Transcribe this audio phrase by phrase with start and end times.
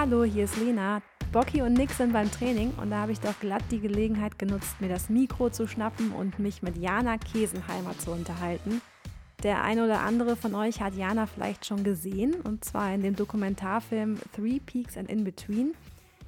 [0.00, 1.02] Hallo, hier ist Lena.
[1.30, 4.80] Bocky und Nick sind beim Training und da habe ich doch glatt die Gelegenheit genutzt,
[4.80, 8.80] mir das Mikro zu schnappen und mich mit Jana Kesenheimer zu unterhalten.
[9.42, 13.14] Der eine oder andere von euch hat Jana vielleicht schon gesehen und zwar in dem
[13.14, 15.74] Dokumentarfilm Three Peaks and In Between.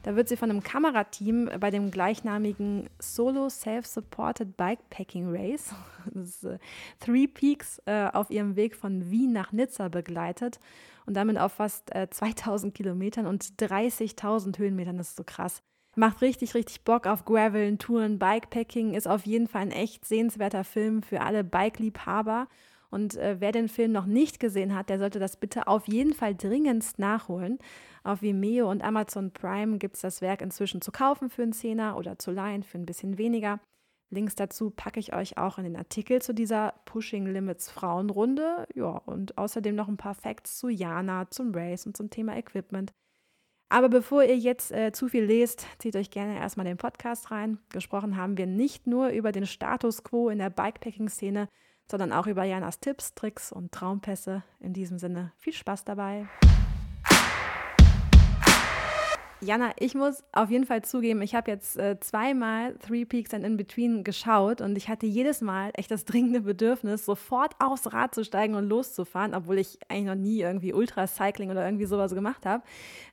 [0.03, 5.75] Da wird sie von einem Kamerateam bei dem gleichnamigen Solo Self-Supported Bikepacking Race,
[6.15, 6.59] ist, äh,
[7.01, 10.61] Three Peaks, äh, auf ihrem Weg von Wien nach Nizza begleitet
[11.07, 14.99] und damit auf fast äh, 2000 Kilometern und 30.000 Höhenmetern.
[14.99, 15.63] Das ist so krass.
[15.95, 18.95] Macht richtig, richtig Bock auf Graveln, Touren, Bikepacking.
[18.95, 22.49] Ist auf jeden Fall ein echt sehenswerter Film für alle Bike-Liebhaber.
[22.91, 26.15] Und äh, wer den Film noch nicht gesehen hat, der sollte das bitte auf jeden
[26.15, 27.59] Fall dringendst nachholen.
[28.05, 31.97] Auf Vimeo und Amazon Prime gibt es das Werk inzwischen zu kaufen für einen Zehner
[31.97, 33.61] oder zu leihen für ein bisschen weniger.
[34.13, 38.67] Links dazu packe ich euch auch in den Artikel zu dieser Pushing Limits Frauenrunde.
[38.75, 42.93] Ja, und außerdem noch ein paar Facts zu Jana, zum Race und zum Thema Equipment.
[43.71, 47.59] Aber bevor ihr jetzt äh, zu viel lest, zieht euch gerne erstmal den Podcast rein.
[47.71, 51.49] Gesprochen haben wir nicht nur über den Status quo in der Bikepacking-Szene,
[51.91, 54.43] sondern auch über Janas Tipps, Tricks und Traumpässe.
[54.61, 56.29] In diesem Sinne, viel Spaß dabei.
[59.45, 63.45] Jana, ich muss auf jeden Fall zugeben, ich habe jetzt äh, zweimal Three Peaks and
[63.45, 68.15] In Between geschaut und ich hatte jedes Mal echt das dringende Bedürfnis, sofort aufs Rad
[68.15, 72.47] zu steigen und loszufahren, obwohl ich eigentlich noch nie irgendwie Ultracycling oder irgendwie sowas gemacht
[72.47, 72.63] habe.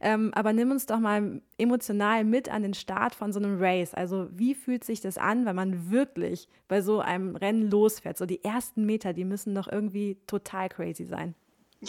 [0.02, 3.96] Ähm, aber nimm uns doch mal emotional mit an den Start von so einem Race.
[3.96, 8.20] Also wie fühlt sich das an, wenn man wirklich bei so einem Rennen losfährt?
[8.20, 11.34] So die ersten Meter, die müssen doch irgendwie total crazy sein.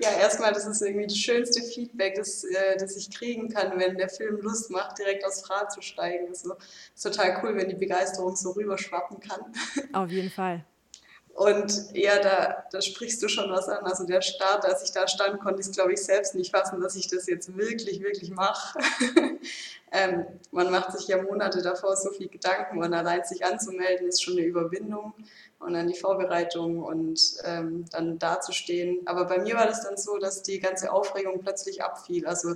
[0.00, 3.98] ja, erstmal, das ist irgendwie das schönste Feedback, das, äh, das ich kriegen kann, wenn
[3.98, 6.26] der Film Lust macht, direkt aufs Rad zu steigen.
[6.28, 6.54] Das ist, so,
[6.94, 9.40] ist total cool, wenn die Begeisterung so rüberschwappen kann.
[9.92, 10.64] Auf jeden Fall.
[11.34, 13.84] Und ja, da, da sprichst du schon was an.
[13.84, 16.80] Also der Start, als ich da stand, konnte ich es, glaube ich, selbst nicht fassen,
[16.80, 18.78] dass ich das jetzt wirklich, wirklich mache.
[19.92, 24.22] ähm, man macht sich ja Monate davor so viel Gedanken und allein sich anzumelden ist
[24.22, 25.14] schon eine Überwindung
[25.60, 29.00] und dann die Vorbereitung und ähm, dann dazustehen.
[29.06, 32.26] Aber bei mir war das dann so, dass die ganze Aufregung plötzlich abfiel.
[32.26, 32.54] Also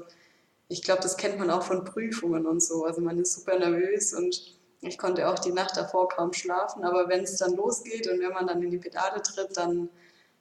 [0.69, 2.85] ich glaube, das kennt man auch von Prüfungen und so.
[2.85, 6.85] Also man ist super nervös und ich konnte auch die Nacht davor kaum schlafen.
[6.85, 9.91] Aber wenn es dann losgeht und wenn man dann in die Pedale tritt, dann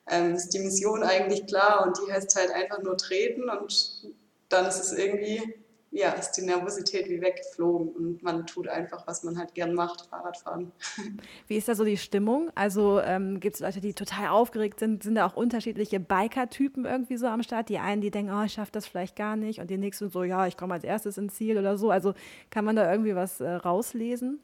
[0.08, 4.14] ähm, ist die Mission eigentlich klar und die heißt halt einfach nur treten und
[4.50, 5.54] dann ist es irgendwie
[5.94, 10.08] ja, ist die Nervosität wie weggeflogen und man tut einfach, was man halt gern macht,
[10.10, 10.72] Fahrradfahren.
[11.48, 12.52] Wie ist da so die Stimmung?
[12.56, 15.04] Also ähm, gibt es Leute, die total aufgeregt sind?
[15.04, 17.70] Sind da auch unterschiedliche Biker-Typen irgendwie so am Start?
[17.70, 20.24] Die einen, die denken, oh, ich schaffe das vielleicht gar nicht und die nächsten so,
[20.24, 21.92] ja, ich komme als erstes ins Ziel oder so.
[21.92, 22.16] Also
[22.50, 24.40] kann man da irgendwie was äh, rauslesen?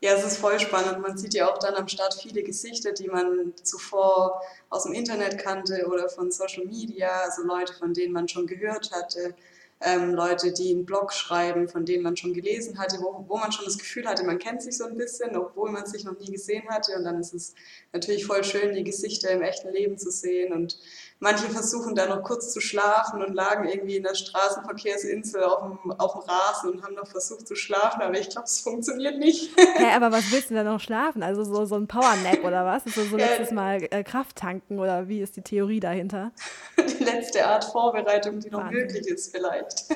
[0.00, 1.00] Ja, es ist voll spannend.
[1.00, 5.38] Man sieht ja auch dann am Start viele Gesichter, die man zuvor aus dem Internet
[5.38, 9.36] kannte oder von Social Media, also Leute, von denen man schon gehört hatte
[9.82, 13.50] ähm, Leute, die einen Blog schreiben, von denen man schon gelesen hatte, wo, wo man
[13.50, 16.30] schon das Gefühl hatte, man kennt sich so ein bisschen, obwohl man sich noch nie
[16.30, 16.92] gesehen hatte.
[16.96, 17.54] Und dann ist es
[17.92, 20.52] natürlich voll schön, die Gesichter im echten Leben zu sehen.
[20.52, 20.78] Und
[21.20, 25.92] manche versuchen da noch kurz zu schlafen und lagen irgendwie in der Straßenverkehrsinsel auf dem,
[25.92, 29.56] auf dem Rasen und haben noch versucht zu schlafen, aber ich glaube, es funktioniert nicht.
[29.56, 31.22] Hä, aber was willst du denn noch schlafen?
[31.22, 32.86] Also so, so ein Powernap oder was?
[32.86, 36.32] Also so letztes Mal äh, Kraft tanken oder wie ist die Theorie dahinter?
[36.78, 38.78] Die letzte Art Vorbereitung, die noch Wahnsinn.
[38.80, 39.84] möglich ist vielleicht.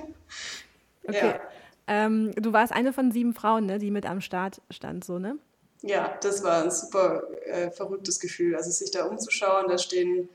[1.07, 1.35] Okay.
[1.35, 1.41] Ja.
[1.87, 5.37] Ähm, du warst eine von sieben Frauen, ne, die mit am Start stand, so, ne?
[5.83, 8.57] Ja, das war ein super äh, verrücktes Gefühl.
[8.57, 10.31] Also sich da umzuschauen, da stehen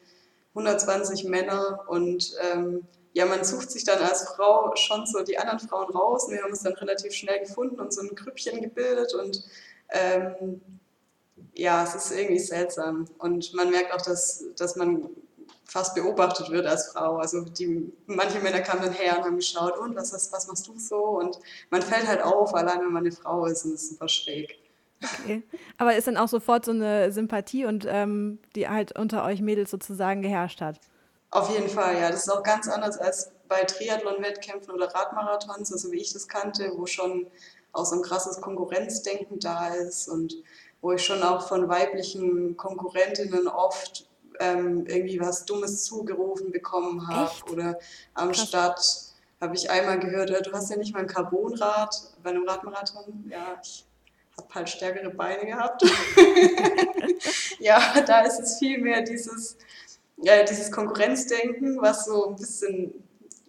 [0.49, 5.59] 120 Männer und ähm, ja, man sucht sich dann als Frau schon so die anderen
[5.59, 6.27] Frauen raus.
[6.29, 9.43] Wir haben uns dann relativ schnell gefunden und so ein Grüppchen gebildet und
[9.89, 10.61] ähm,
[11.53, 13.05] ja, es ist irgendwie seltsam.
[13.17, 15.09] Und man merkt auch, dass, dass man
[15.65, 17.17] fast beobachtet wird als Frau.
[17.17, 20.67] Also die, manche Männer kamen dann her und haben geschaut, und was, was, was machst
[20.67, 20.97] du so?
[21.19, 21.39] Und
[21.69, 24.58] man fällt halt auf, allein wenn man eine Frau ist und es ist super schräg.
[25.01, 25.43] Okay.
[25.77, 29.71] Aber ist dann auch sofort so eine Sympathie und ähm, die halt unter euch Mädels
[29.71, 30.79] sozusagen geherrscht hat?
[31.31, 32.09] Auf jeden Fall, ja.
[32.09, 36.71] Das ist auch ganz anders als bei Triathlon-Wettkämpfen oder Radmarathons, also wie ich das kannte,
[36.75, 37.27] wo schon
[37.71, 40.35] auch so ein krasses Konkurrenzdenken da ist und
[40.81, 44.07] wo ich schon auch von weiblichen Konkurrentinnen oft
[44.39, 47.31] ähm, irgendwie was Dummes zugerufen bekommen habe.
[47.51, 47.77] Oder
[48.13, 48.47] am Krass.
[48.47, 48.81] Start
[49.41, 53.29] habe ich einmal gehört, äh, du hast ja nicht mal ein Carbonrad bei einem Radmarathon.
[53.29, 53.85] Ja, ich
[54.39, 55.83] habe halt stärkere Beine gehabt.
[57.59, 59.57] ja, da ist es viel mehr dieses,
[60.23, 62.93] äh, dieses Konkurrenzdenken, was so ein bisschen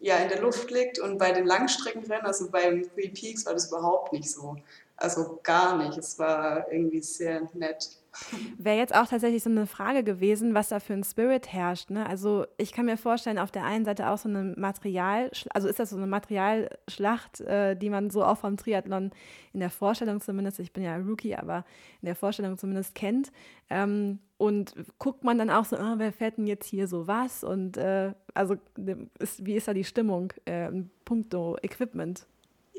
[0.00, 0.98] ja, in der Luft liegt.
[0.98, 4.56] Und bei den Langstreckenrennen, also beim Three Peaks, war das überhaupt nicht so.
[4.96, 5.96] Also gar nicht.
[5.96, 7.99] Es war irgendwie sehr nett.
[8.58, 11.90] Wäre jetzt auch tatsächlich so eine Frage gewesen, was da für ein Spirit herrscht.
[11.90, 12.06] Ne?
[12.06, 15.78] Also ich kann mir vorstellen, auf der einen Seite auch so eine Material, also ist
[15.78, 19.12] das so eine Materialschlacht, äh, die man so auch vom Triathlon
[19.52, 21.64] in der Vorstellung zumindest, ich bin ja Rookie, aber
[22.02, 23.30] in der Vorstellung zumindest kennt.
[23.68, 27.44] Ähm, und guckt man dann auch so, oh, wer fährt denn jetzt hier so was?
[27.44, 28.56] Und äh, also
[29.18, 32.26] ist, wie ist da die Stimmung äh, in puncto Equipment?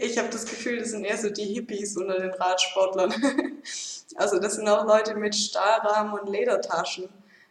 [0.04, 3.14] Ich habe das Gefühl, das sind eher so die Hippies unter den Radsportlern.
[4.16, 7.08] also das sind auch Leute mit Stahlrahmen und Ledertaschen.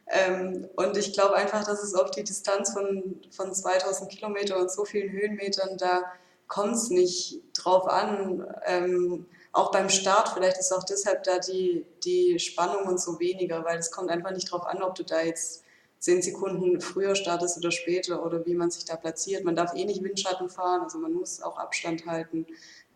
[0.09, 4.73] Ähm, und ich glaube einfach, dass es auf die Distanz von, von 2000 Kilometern und
[4.73, 6.03] so vielen Höhenmetern, da
[6.49, 8.45] kommt es nicht drauf an.
[8.67, 13.65] Ähm, auch beim Start, vielleicht ist auch deshalb da die, die Spannung und so weniger,
[13.65, 15.63] weil es kommt einfach nicht drauf an, ob du da jetzt
[16.01, 19.45] zehn Sekunden früher startest oder später oder wie man sich da platziert.
[19.45, 22.47] Man darf eh nicht Windschatten fahren, also man muss auch Abstand halten.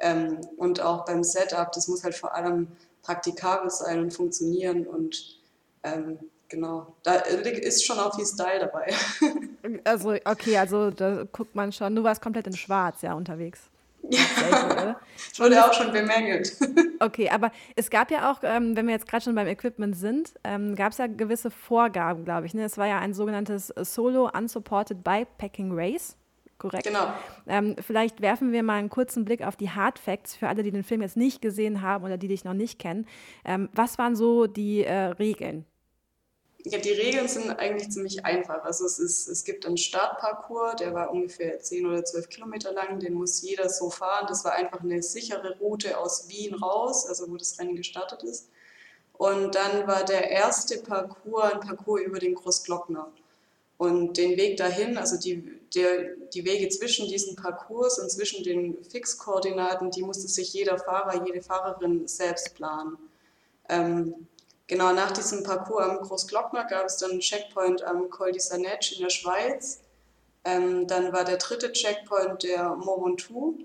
[0.00, 2.68] Ähm, und auch beim Setup, das muss halt vor allem
[3.02, 5.38] praktikabel sein und funktionieren und
[5.82, 6.18] ähm,
[6.48, 8.92] genau, da ist schon auch viel Style dabei.
[9.84, 13.70] Also, okay, also da guckt man schon, du warst komplett in schwarz ja unterwegs.
[14.10, 14.96] Ja,
[15.28, 16.56] das wurde auch schon bemängelt.
[17.00, 20.32] Okay, aber es gab ja auch, ähm, wenn wir jetzt gerade schon beim Equipment sind,
[20.42, 22.54] ähm, gab es ja gewisse Vorgaben, glaube ich.
[22.54, 22.64] Ne?
[22.64, 26.16] Es war ja ein sogenanntes Solo Unsupported Bikepacking Race.
[26.56, 26.86] Korrekt.
[26.86, 27.12] Genau.
[27.46, 30.70] Ähm, vielleicht werfen wir mal einen kurzen Blick auf die Hard Facts für alle, die
[30.70, 33.06] den Film jetzt nicht gesehen haben oder die dich noch nicht kennen.
[33.44, 35.66] Ähm, was waren so die äh, Regeln?
[36.66, 38.64] Ja, die Regeln sind eigentlich ziemlich einfach.
[38.64, 42.98] Also es, ist, es gibt einen Startparcours, der war ungefähr 10 oder 12 Kilometer lang,
[43.00, 44.26] den muss jeder so fahren.
[44.28, 48.48] Das war einfach eine sichere Route aus Wien raus, also wo das Rennen gestartet ist.
[49.12, 53.12] Und dann war der erste Parcours ein Parcours über den Großglockner.
[53.76, 58.82] Und den Weg dahin, also die, der, die Wege zwischen diesen Parcours und zwischen den
[58.84, 62.96] Fixkoordinaten, die musste sich jeder Fahrer, jede Fahrerin selbst planen.
[63.68, 64.28] Ähm,
[64.66, 68.92] Genau, nach diesem Parcours am Großglockner gab es dann einen Checkpoint am Col di Sanetsch
[68.92, 69.80] in der Schweiz.
[70.44, 73.58] Ähm, dann war der dritte Checkpoint der Mont Ventoux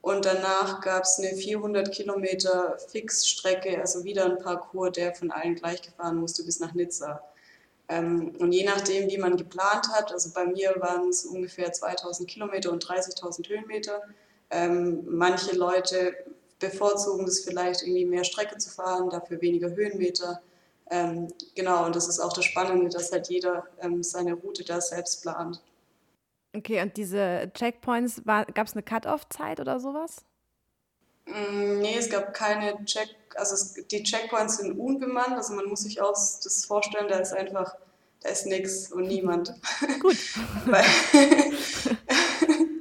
[0.00, 5.56] und danach gab es eine 400 Kilometer Fixstrecke, also wieder ein Parcours, der von allen
[5.56, 7.22] gleich gefahren musste bis nach Nizza.
[7.88, 12.28] Ähm, und je nachdem, wie man geplant hat, also bei mir waren es ungefähr 2000
[12.28, 14.02] Kilometer und 30.000 Höhenmeter.
[14.50, 16.14] Ähm, manche Leute
[16.58, 20.40] bevorzugen es vielleicht irgendwie mehr Strecke zu fahren, dafür weniger Höhenmeter.
[20.90, 24.80] Ähm, genau, und das ist auch das Spannende, dass halt jeder ähm, seine Route da
[24.80, 25.60] selbst plant.
[26.56, 30.24] Okay, und diese Checkpoints, gab es eine Cut-Off-Zeit oder sowas?
[31.26, 35.80] Mm, nee, es gab keine Check, also es, die Checkpoints sind unbemannt, also man muss
[35.80, 37.74] sich auch das vorstellen, da ist einfach,
[38.22, 39.52] da ist nichts und niemand.
[40.00, 40.16] Gut.
[40.66, 40.84] Weil,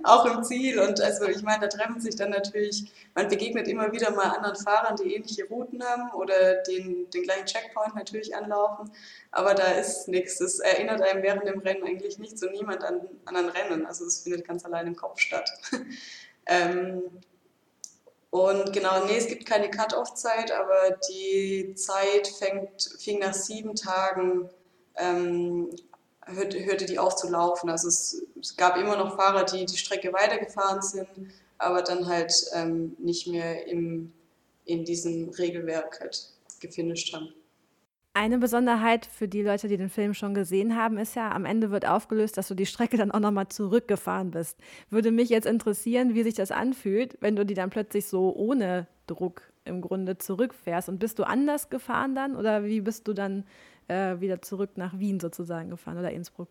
[0.05, 0.79] auch im Ziel.
[0.79, 4.55] Und also ich meine, da treffen sich dann natürlich, man begegnet immer wieder mal anderen
[4.55, 8.91] Fahrern, die ähnliche Routen haben oder den, den gleichen Checkpoint natürlich anlaufen.
[9.31, 10.37] Aber da ist nichts.
[10.37, 13.85] Das erinnert einem während dem Rennen eigentlich nicht so niemand an, an ein Rennen.
[13.85, 15.49] Also es findet ganz allein im Kopf statt.
[16.45, 17.01] ähm,
[18.29, 24.49] und genau, nee, es gibt keine Cut-Off-Zeit, aber die Zeit fängt, fing nach sieben Tagen
[24.97, 25.69] ähm,
[26.25, 27.69] hörte, hörte die auf zu laufen.
[27.69, 31.07] Also es, es, gab immer noch Fahrer, die die Strecke weitergefahren sind,
[31.57, 34.11] aber dann halt ähm, nicht mehr im,
[34.65, 36.29] in diesem Regelwerk halt
[36.59, 37.29] gefinisht haben.
[38.17, 41.69] Eine Besonderheit für die Leute, die den Film schon gesehen haben, ist ja, am Ende
[41.69, 44.57] wird aufgelöst, dass du die Strecke dann auch nochmal zurückgefahren bist.
[44.89, 48.87] Würde mich jetzt interessieren, wie sich das anfühlt, wenn du die dann plötzlich so ohne
[49.05, 50.87] Druck im Grunde zurückfährst.
[50.87, 53.43] Und bist du anders gefahren dann oder wie bist du dann
[53.87, 56.47] äh, wieder zurück nach Wien sozusagen gefahren oder Innsbruck?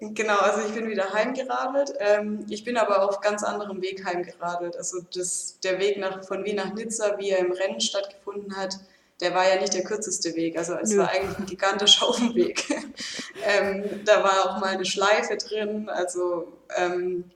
[0.00, 1.92] Genau, also ich bin wieder heimgeradelt.
[1.98, 4.76] Ähm, ich bin aber auf ganz anderem Weg heimgeradelt.
[4.76, 8.78] Also das, der Weg nach, von Wien nach Nizza, wie er im Rennen stattgefunden hat,
[9.20, 10.56] der war ja nicht der kürzeste Weg.
[10.56, 10.98] Also es Nö.
[10.98, 12.64] war eigentlich ein gigantischer Umweg.
[13.44, 15.90] ähm, da war auch mal eine Schleife drin.
[15.90, 17.30] Also ähm,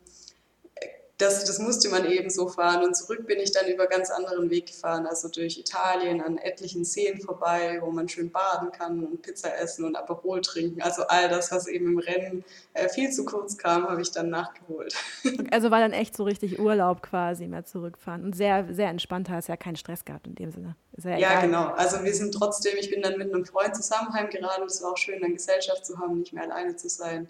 [1.18, 2.84] das, das musste man eben so fahren.
[2.84, 6.84] Und zurück bin ich dann über ganz anderen Weg gefahren, also durch Italien an etlichen
[6.84, 10.82] Seen vorbei, wo man schön baden kann und Pizza essen und Aperol trinken.
[10.82, 14.30] Also all das, was eben im Rennen äh, viel zu kurz kam, habe ich dann
[14.30, 14.94] nachgeholt.
[15.50, 19.48] Also war dann echt so richtig Urlaub quasi mehr zurückfahren und sehr, sehr entspannt, hast
[19.48, 20.74] ja keinen Stress gehabt in dem Sinne.
[21.02, 21.68] Ja, ja, genau.
[21.68, 24.64] Also wir sind trotzdem, ich bin dann mit einem Freund zusammen heimgeraten.
[24.64, 27.28] Es war auch schön, dann Gesellschaft zu haben, nicht mehr alleine zu sein.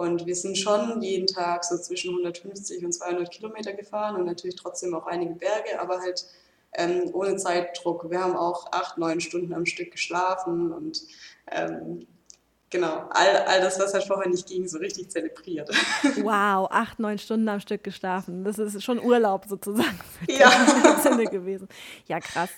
[0.00, 4.56] Und wir sind schon jeden Tag so zwischen 150 und 200 Kilometer gefahren und natürlich
[4.56, 6.24] trotzdem auch einige Berge, aber halt
[6.72, 8.10] ähm, ohne Zeitdruck.
[8.10, 11.02] Wir haben auch acht, neun Stunden am Stück geschlafen und
[11.50, 12.06] ähm,
[12.70, 15.68] genau, all, all das, was halt vorher nicht ging, so richtig zelebriert.
[16.22, 18.42] Wow, acht, neun Stunden am Stück geschlafen.
[18.42, 20.96] Das ist schon Urlaub sozusagen ja.
[21.02, 21.68] Sinne gewesen.
[22.06, 22.48] Ja, krass.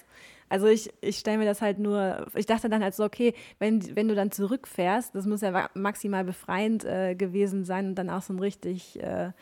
[0.53, 3.97] Also ich, ich stelle mir das halt nur, ich dachte dann halt so, okay, wenn,
[3.97, 8.21] wenn du dann zurückfährst, das muss ja maximal befreiend äh, gewesen sein und dann auch
[8.21, 9.33] so ein richtig, äh,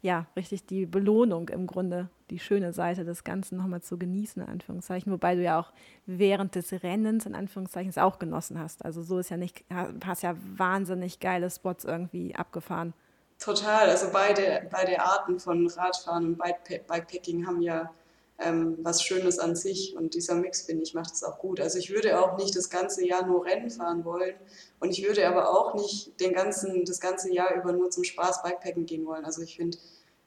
[0.00, 4.48] ja, richtig die Belohnung im Grunde, die schöne Seite des Ganzen nochmal zu genießen, in
[4.48, 5.12] Anführungszeichen.
[5.12, 5.70] Wobei du ja auch
[6.06, 8.86] während des Rennens, in Anführungszeichen, es auch genossen hast.
[8.86, 9.66] Also so ist ja nicht,
[10.02, 12.94] hast ja wahnsinnig geile Spots irgendwie abgefahren.
[13.38, 17.90] Total, also beide, beide Arten von Radfahren und Bikepacking haben ja
[18.38, 21.60] ähm, was Schönes an sich und dieser Mix, finde ich, macht es auch gut.
[21.60, 24.34] Also ich würde auch nicht das ganze Jahr nur Rennen fahren wollen
[24.80, 28.42] und ich würde aber auch nicht den ganzen, das ganze Jahr über nur zum Spaß
[28.42, 29.24] Bikepacken gehen wollen.
[29.24, 29.78] Also ich finde,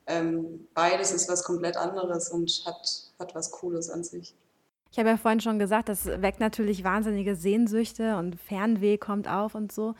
[0.07, 4.33] ähm, beides ist was komplett anderes und hat, hat was Cooles an sich.
[4.89, 9.53] Ich habe ja vorhin schon gesagt, das weckt natürlich wahnsinnige Sehnsüchte und Fernweh kommt auf
[9.53, 9.95] und so.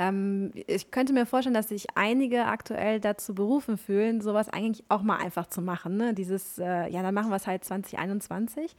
[0.00, 5.02] Ähm, ich könnte mir vorstellen, dass sich einige aktuell dazu berufen fühlen, sowas eigentlich auch
[5.02, 5.98] mal einfach zu machen.
[5.98, 6.14] Ne?
[6.14, 8.74] Dieses, äh, ja, dann machen wir es halt 2021.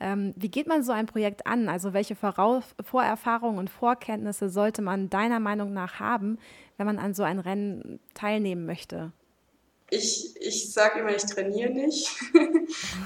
[0.00, 1.68] Ähm, wie geht man so ein Projekt an?
[1.68, 6.38] Also welche Voraus Vorerfahrungen und Vorkenntnisse sollte man deiner Meinung nach haben,
[6.76, 9.12] wenn man an so ein Rennen teilnehmen möchte?
[9.94, 12.08] Ich, ich sage immer, ich trainiere nicht.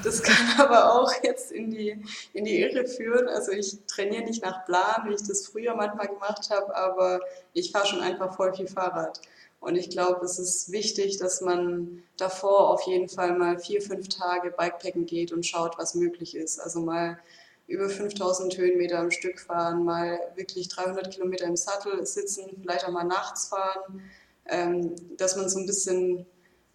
[0.05, 2.01] Das kann aber auch jetzt in die,
[2.33, 3.29] in die Irre führen.
[3.29, 7.21] Also ich trainiere nicht nach Plan, wie ich das früher manchmal gemacht habe, aber
[7.53, 9.21] ich fahre schon einfach voll viel Fahrrad.
[9.61, 14.09] Und ich glaube, es ist wichtig, dass man davor auf jeden Fall mal vier, fünf
[14.09, 16.61] Tage Bikepacken geht und schaut, was möglich ist.
[16.61, 17.19] Also mal
[17.67, 22.93] über 5000 Höhenmeter am Stück fahren, mal wirklich 300 Kilometer im Sattel sitzen, vielleicht auch
[22.93, 24.03] mal nachts fahren,
[24.47, 26.25] ähm, dass man so ein bisschen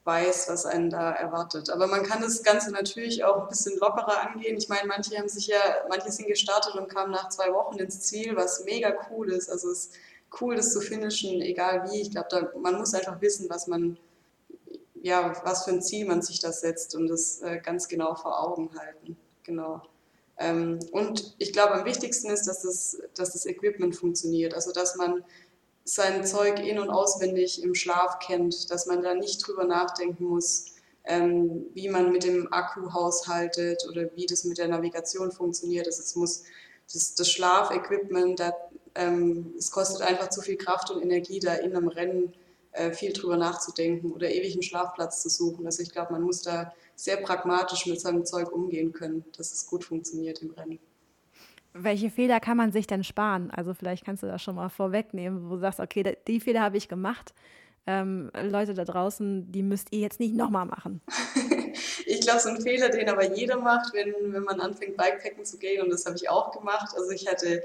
[0.06, 1.70] weiß, was einen da erwartet.
[1.70, 4.58] Aber man kann das Ganze natürlich auch ein bisschen lockerer angehen.
[4.58, 8.02] Ich meine, manche haben sich ja, manche sind gestartet und kamen nach zwei Wochen ins
[8.02, 9.50] Ziel, was mega cool ist.
[9.50, 9.94] Also es ist
[10.42, 12.02] cool, das zu finishen, egal wie.
[12.02, 13.98] Ich glaube, man muss einfach wissen, was man,
[15.02, 18.44] ja, was für ein Ziel man sich da setzt und das äh, ganz genau vor
[18.44, 19.18] Augen halten.
[19.44, 19.82] Genau.
[20.38, 24.54] Ähm, und ich glaube, am wichtigsten ist, dass das, dass das Equipment funktioniert.
[24.54, 25.24] Also, dass man
[25.86, 30.74] sein Zeug in- und auswendig im Schlaf kennt, dass man da nicht drüber nachdenken muss,
[31.06, 35.88] ähm, wie man mit dem Akku haushaltet oder wie das mit der Navigation funktioniert.
[35.88, 36.44] Das, es muss
[36.92, 38.54] das, das Schlafequipment, da,
[38.96, 42.34] ähm, es kostet einfach zu viel Kraft und Energie, da in einem Rennen
[42.72, 45.66] äh, viel drüber nachzudenken oder ewig einen Schlafplatz zu suchen.
[45.66, 49.68] Also ich glaube, man muss da sehr pragmatisch mit seinem Zeug umgehen können, dass es
[49.68, 50.80] gut funktioniert im Rennen.
[51.74, 53.50] Welche Fehler kann man sich denn sparen?
[53.52, 56.78] Also vielleicht kannst du das schon mal vorwegnehmen, wo du sagst, okay, die Fehler habe
[56.78, 57.34] ich gemacht.
[57.86, 61.02] Ähm, Leute da draußen, die müsst ihr jetzt nicht nochmal machen.
[62.06, 65.58] ich glaube, so ein Fehler, den aber jeder macht, wenn, wenn man anfängt, Bikepacken zu
[65.58, 66.96] gehen, und das habe ich auch gemacht.
[66.96, 67.62] Also ich hatte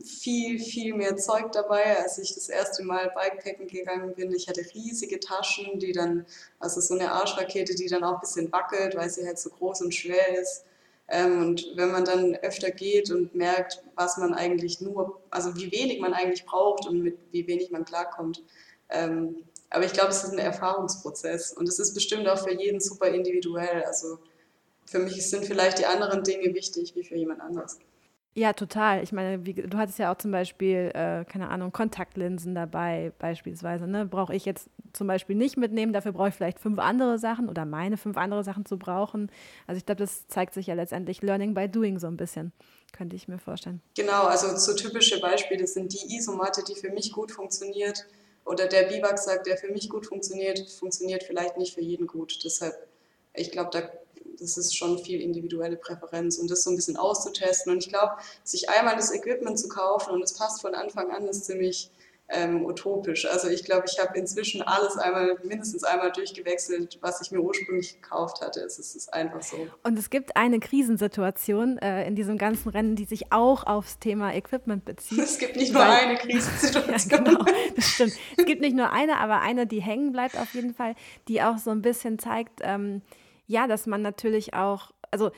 [0.00, 4.32] viel, viel mehr Zeug dabei, als ich das erste Mal Bikepacken gegangen bin.
[4.32, 6.26] Ich hatte riesige Taschen, die dann,
[6.58, 9.82] also so eine Arschrakete, die dann auch ein bisschen wackelt, weil sie halt so groß
[9.82, 10.64] und schwer ist.
[11.12, 15.70] Ähm, und wenn man dann öfter geht und merkt, was man eigentlich nur, also wie
[15.70, 18.42] wenig man eigentlich braucht und mit wie wenig man klarkommt.
[18.88, 19.36] Ähm,
[19.68, 23.08] aber ich glaube, es ist ein Erfahrungsprozess und es ist bestimmt auch für jeden super
[23.08, 23.84] individuell.
[23.84, 24.18] Also
[24.86, 27.78] für mich sind vielleicht die anderen Dinge wichtig wie für jemand anderes.
[28.34, 29.02] Ja, total.
[29.02, 33.86] Ich meine, wie, du hattest ja auch zum Beispiel, äh, keine Ahnung, Kontaktlinsen dabei, beispielsweise.
[33.86, 34.06] Ne?
[34.06, 37.64] Brauche ich jetzt zum Beispiel nicht mitnehmen, dafür brauche ich vielleicht fünf andere Sachen oder
[37.66, 39.30] meine fünf andere Sachen zu brauchen.
[39.66, 42.52] Also ich glaube, das zeigt sich ja letztendlich Learning by Doing so ein bisschen,
[42.92, 43.82] könnte ich mir vorstellen.
[43.96, 48.06] Genau, also so typische Beispiele sind die Isomatte, die für mich gut funktioniert
[48.44, 52.38] oder der Biwaksack, der für mich gut funktioniert, funktioniert vielleicht nicht für jeden gut.
[52.44, 52.74] Deshalb,
[53.34, 53.82] ich glaube, da
[54.38, 57.72] das ist schon viel individuelle Präferenz und das so ein bisschen auszutesten.
[57.72, 58.12] Und ich glaube,
[58.44, 61.90] sich einmal das Equipment zu kaufen und es passt von Anfang an, ist ziemlich
[62.32, 63.26] ähm, utopisch.
[63.26, 68.00] Also ich glaube, ich habe inzwischen alles einmal, mindestens einmal durchgewechselt, was ich mir ursprünglich
[68.00, 68.60] gekauft hatte.
[68.60, 69.56] Es ist, es ist einfach so.
[69.82, 74.34] Und es gibt eine Krisensituation äh, in diesem ganzen Rennen, die sich auch aufs Thema
[74.34, 75.18] Equipment bezieht.
[75.18, 76.82] Es gibt nicht nur eine Krisensituation.
[77.10, 77.44] ja, genau,
[77.76, 78.12] das stimmt.
[78.36, 80.94] Es gibt nicht nur eine, aber eine, die hängen bleibt auf jeden Fall,
[81.28, 83.02] die auch so ein bisschen zeigt, ähm,
[83.46, 85.30] ja, dass man natürlich auch, also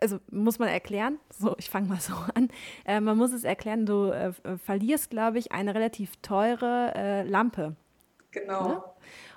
[0.00, 2.48] also muss man erklären, so ich fange mal so an,
[2.84, 7.22] äh, man muss es erklären, du äh, äh verlierst, glaube ich, eine relativ teure äh,
[7.22, 7.76] Lampe.
[8.32, 8.68] Genau.
[8.68, 8.82] Ne?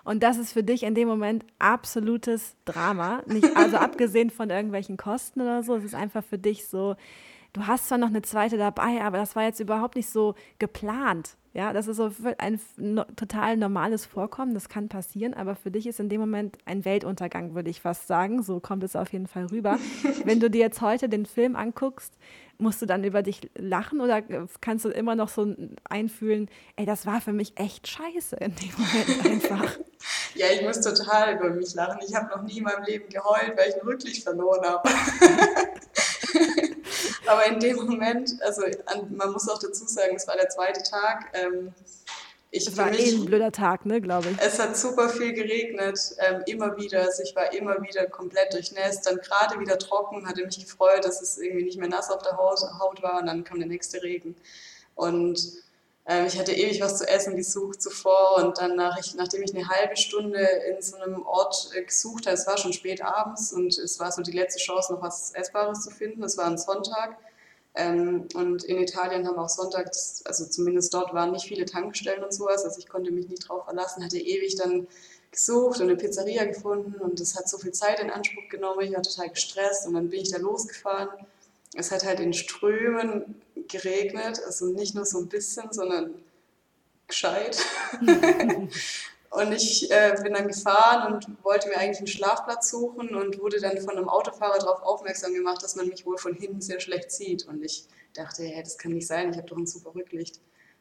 [0.04, 3.22] Und das ist für dich in dem Moment absolutes Drama.
[3.28, 6.96] Nicht, also abgesehen von irgendwelchen Kosten oder so, es ist einfach für dich so,
[7.54, 11.36] du hast zwar noch eine zweite dabei, aber das war jetzt überhaupt nicht so geplant.
[11.52, 15.88] Ja, das ist so ein no, total normales Vorkommen, das kann passieren, aber für dich
[15.88, 18.44] ist in dem Moment ein Weltuntergang, würde ich fast sagen.
[18.44, 19.80] So kommt es auf jeden Fall rüber.
[20.26, 22.14] Wenn du dir jetzt heute den Film anguckst,
[22.60, 24.22] musst du dann über dich lachen oder
[24.62, 25.56] kannst du immer noch so
[25.90, 29.78] einfühlen, ey, das war für mich echt scheiße in dem Moment einfach.
[30.36, 32.00] ja, ich muss total über mich lachen.
[32.08, 34.88] Ich habe noch nie in meinem Leben geheult, weil ich ein Rücklicht verloren habe.
[37.30, 40.82] Aber in dem Moment, also an, man muss auch dazu sagen, es war der zweite
[40.82, 41.32] Tag.
[41.34, 41.74] Ähm,
[42.50, 44.38] ich es war mich, eh ein blöder Tag, ne, glaube ich.
[44.42, 47.02] Es hat super viel geregnet, ähm, immer wieder.
[47.04, 51.22] Also ich war immer wieder komplett durchnässt, dann gerade wieder trocken, hatte mich gefreut, dass
[51.22, 54.02] es irgendwie nicht mehr nass auf der Haut, Haut war und dann kam der nächste
[54.02, 54.36] Regen.
[54.96, 55.40] Und
[56.10, 59.56] ähm, ich hatte ewig was zu essen gesucht zuvor und dann, nach ich, nachdem ich
[59.56, 63.54] eine halbe Stunde in so einem Ort äh, gesucht habe, es war schon spät abends
[63.54, 66.24] und es war so die letzte Chance, noch was Essbares zu finden.
[66.24, 67.16] Es war ein Sonntag
[67.76, 72.34] ähm, und in Italien haben auch sonntags, also zumindest dort waren nicht viele Tankstellen und
[72.34, 74.88] sowas, also ich konnte mich nicht drauf verlassen, hatte ewig dann
[75.30, 78.94] gesucht und eine Pizzeria gefunden und das hat so viel Zeit in Anspruch genommen, ich
[78.94, 81.10] war total gestresst und dann bin ich da losgefahren.
[81.76, 86.16] Es hat halt in Strömen geregnet, also nicht nur so ein bisschen, sondern
[87.08, 87.64] gescheit.
[89.32, 93.60] Und ich äh, bin dann gefahren und wollte mir eigentlich einen Schlafplatz suchen und wurde
[93.60, 97.12] dann von einem Autofahrer darauf aufmerksam gemacht, dass man mich wohl von hinten sehr schlecht
[97.12, 97.48] sieht.
[97.48, 100.40] Und ich dachte, hey, das kann nicht sein, ich habe doch ein super Rücklicht.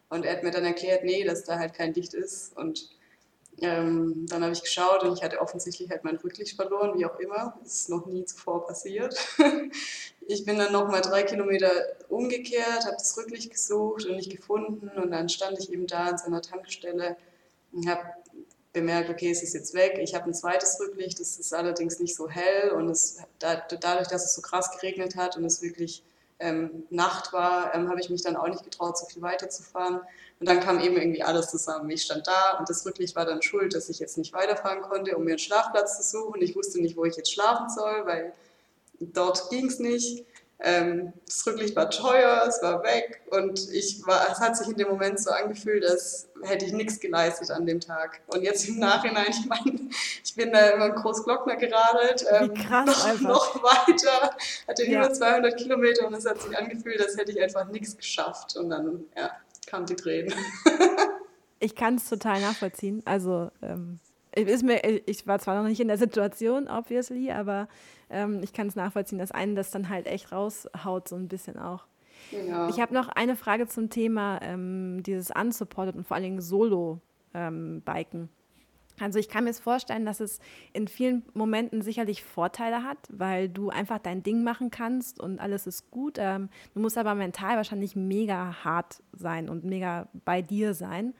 [0.08, 2.56] Und er hat mir dann erklärt, nee, dass da halt kein Licht ist.
[2.56, 2.88] Und
[3.60, 7.18] ähm, dann habe ich geschaut und ich hatte offensichtlich halt mein Rücklicht verloren, wie auch
[7.18, 7.58] immer.
[7.62, 9.14] Das ist noch nie zuvor passiert.
[10.28, 11.70] Ich bin dann nochmal drei Kilometer
[12.10, 14.90] umgekehrt, habe das Rücklicht gesucht und nicht gefunden.
[14.90, 17.16] Und dann stand ich eben da an seiner Tankstelle
[17.72, 18.02] und habe
[18.74, 19.98] bemerkt, okay, es ist jetzt weg.
[20.02, 24.08] Ich habe ein zweites Rücklicht, das ist allerdings nicht so hell und es, da, dadurch,
[24.08, 26.02] dass es so krass geregnet hat und es wirklich
[26.40, 30.00] ähm, Nacht war, ähm, habe ich mich dann auch nicht getraut, so viel weiterzufahren.
[30.40, 31.88] Und dann kam eben irgendwie alles zusammen.
[31.88, 35.16] Ich stand da und das Rücklicht war dann schuld, dass ich jetzt nicht weiterfahren konnte,
[35.16, 36.42] um mir einen Schlafplatz zu suchen.
[36.42, 38.34] Ich wusste nicht, wo ich jetzt schlafen soll, weil
[39.00, 40.24] dort ging es nicht.
[40.60, 44.76] Ähm, das Rücklicht war teuer, es war weg und ich war, es hat sich in
[44.76, 48.20] dem Moment so angefühlt, als hätte ich nichts geleistet an dem Tag.
[48.26, 49.88] Und jetzt im Nachhinein, ich meine,
[50.24, 52.52] ich bin da über Großglockner geradelt, ähm,
[52.86, 54.36] noch, noch, weiter,
[54.66, 55.04] hatte ja.
[55.04, 58.56] über 200 Kilometer und es hat sich angefühlt, als hätte ich einfach nichts geschafft.
[58.56, 59.30] Und dann, ja,
[59.66, 60.34] kamen die Tränen.
[61.60, 63.02] ich kann es total nachvollziehen.
[63.04, 64.00] Also, ähm,
[64.32, 67.68] ist mir, ich war zwar noch nicht in der Situation, obviously, aber
[68.10, 71.58] ähm, ich kann es nachvollziehen, dass einen das dann halt echt raushaut, so ein bisschen
[71.58, 71.86] auch.
[72.30, 72.68] Ja.
[72.68, 78.20] Ich habe noch eine Frage zum Thema ähm, dieses Unsupported und vor allen Dingen Solo-Biken.
[78.20, 78.28] Ähm,
[79.00, 80.40] also ich kann mir vorstellen, dass es
[80.72, 85.66] in vielen Momenten sicherlich Vorteile hat, weil du einfach dein Ding machen kannst und alles
[85.66, 86.16] ist gut.
[86.18, 91.14] Ähm, du musst aber mental wahrscheinlich mega hart sein und mega bei dir sein.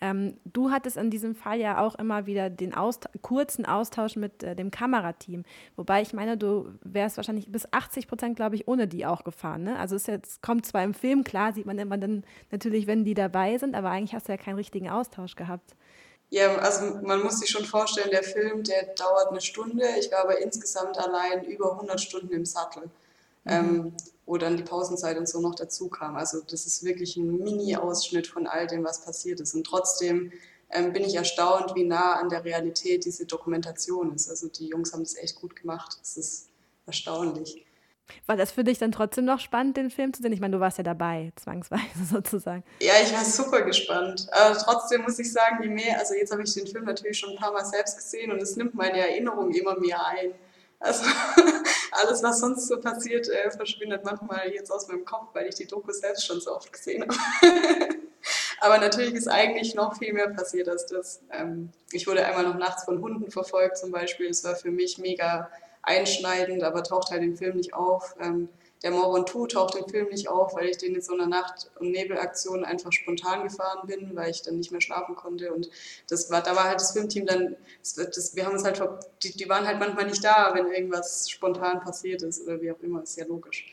[0.00, 4.42] Ähm, du hattest in diesem Fall ja auch immer wieder den Aust kurzen Austausch mit
[4.42, 5.44] äh, dem Kamerateam.
[5.76, 9.64] Wobei ich meine, du wärst wahrscheinlich bis 80 Prozent, glaube ich, ohne die auch gefahren.
[9.64, 9.78] Ne?
[9.78, 13.14] Also es jetzt, kommt zwar im Film, klar, sieht man immer dann natürlich, wenn die
[13.14, 15.74] dabei sind, aber eigentlich hast du ja keinen richtigen Austausch gehabt.
[16.30, 19.84] Ja, also man muss sich schon vorstellen, der Film, der dauert eine Stunde.
[19.98, 22.84] Ich war aber insgesamt allein über 100 Stunden im Sattel.
[23.44, 23.52] Mhm.
[23.52, 23.92] Ähm,
[24.26, 26.16] wo dann die Pausenzeit und so noch dazu kam.
[26.16, 29.54] Also das ist wirklich ein Mini-Ausschnitt von all dem, was passiert ist.
[29.54, 30.30] Und trotzdem
[30.70, 34.30] ähm, bin ich erstaunt, wie nah an der Realität diese Dokumentation ist.
[34.30, 35.96] Also die Jungs haben das echt gut gemacht.
[36.00, 36.48] Das ist
[36.86, 37.66] erstaunlich.
[38.26, 40.32] War das für dich dann trotzdem noch spannend, den Film zu sehen?
[40.32, 42.64] Ich meine, du warst ja dabei, zwangsweise sozusagen.
[42.80, 44.28] Ja, ich war super gespannt.
[44.32, 47.30] Aber trotzdem muss ich sagen, je mehr, also jetzt habe ich den Film natürlich schon
[47.30, 50.32] ein paar Mal selbst gesehen und es nimmt meine Erinnerung immer mehr ein.
[50.80, 51.04] Also
[51.92, 55.66] alles, was sonst so passiert, äh, verschwindet manchmal jetzt aus meinem Kopf, weil ich die
[55.66, 57.14] Doku selbst schon so oft gesehen habe.
[58.60, 61.22] Aber natürlich ist eigentlich noch viel mehr passiert als das.
[61.30, 64.28] Ähm, ich wurde einmal noch nachts von Hunden verfolgt zum Beispiel.
[64.28, 65.50] Es war für mich mega
[65.82, 68.14] einschneidend, aber taucht halt im Film nicht auf.
[68.20, 68.50] Ähm,
[68.82, 71.90] der Morontou taucht im Film nicht auf, weil ich den in so einer Nacht- und
[71.90, 75.52] Nebelaktion einfach spontan gefahren bin, weil ich dann nicht mehr schlafen konnte.
[75.52, 75.68] Und
[76.08, 78.82] das war, da war halt das Filmteam dann, das, das, wir haben uns halt,
[79.22, 82.80] die, die waren halt manchmal nicht da, wenn irgendwas spontan passiert ist oder wie auch
[82.80, 83.66] immer, ist ja logisch.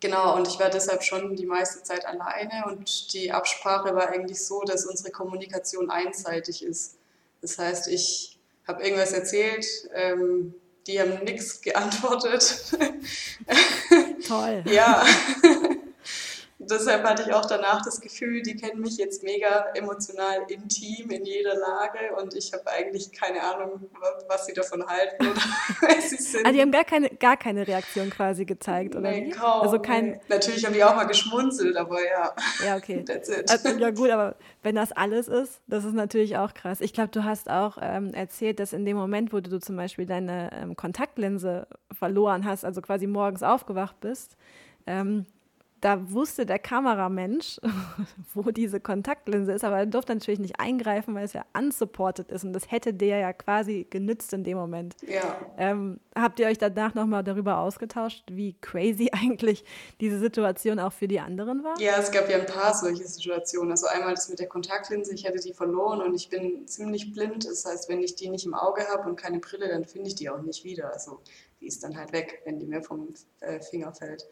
[0.00, 4.44] Genau, und ich war deshalb schon die meiste Zeit alleine und die Absprache war eigentlich
[4.44, 6.96] so, dass unsere Kommunikation einseitig ist.
[7.42, 10.54] Das heißt, ich habe irgendwas erzählt, ähm,
[10.86, 12.64] die haben nichts geantwortet.
[14.26, 14.62] Toll.
[14.66, 15.04] ja.
[16.62, 21.24] Deshalb hatte ich auch danach das Gefühl, die kennen mich jetzt mega emotional intim in
[21.24, 23.90] jeder Lage und ich habe eigentlich keine Ahnung,
[24.28, 25.24] was sie davon halten
[26.00, 26.38] sie.
[26.44, 30.10] Also die haben gar keine, gar keine Reaktion quasi gezeigt, oder nee, Kaum, also kein
[30.10, 30.20] nee.
[30.28, 32.34] Natürlich haben die auch mal geschmunzelt, aber ja.
[32.64, 33.04] Ja, okay.
[33.48, 36.80] Also, ja gut, aber wenn das alles ist, das ist natürlich auch krass.
[36.80, 40.06] Ich glaube, du hast auch ähm, erzählt, dass in dem Moment, wo du zum Beispiel
[40.06, 44.36] deine ähm, Kontaktlinse verloren hast, also quasi morgens aufgewacht bist,
[44.86, 45.26] ähm,
[45.80, 47.60] da wusste der Kameramensch,
[48.34, 52.44] wo diese Kontaktlinse ist, aber er durfte natürlich nicht eingreifen, weil es ja unsupported ist
[52.44, 54.94] und das hätte der ja quasi genützt in dem Moment.
[55.06, 55.38] Ja.
[55.58, 59.64] Ähm, habt ihr euch danach nochmal darüber ausgetauscht, wie crazy eigentlich
[60.00, 61.78] diese Situation auch für die anderen war?
[61.80, 63.70] Ja, es gab ja ein paar solche Situationen.
[63.70, 67.46] Also einmal das mit der Kontaktlinse, ich hätte die verloren und ich bin ziemlich blind.
[67.46, 70.14] Das heißt, wenn ich die nicht im Auge habe und keine Brille, dann finde ich
[70.14, 70.92] die auch nicht wieder.
[70.92, 71.20] Also
[71.60, 73.08] die ist dann halt weg, wenn die mir vom
[73.40, 74.26] äh, Finger fällt.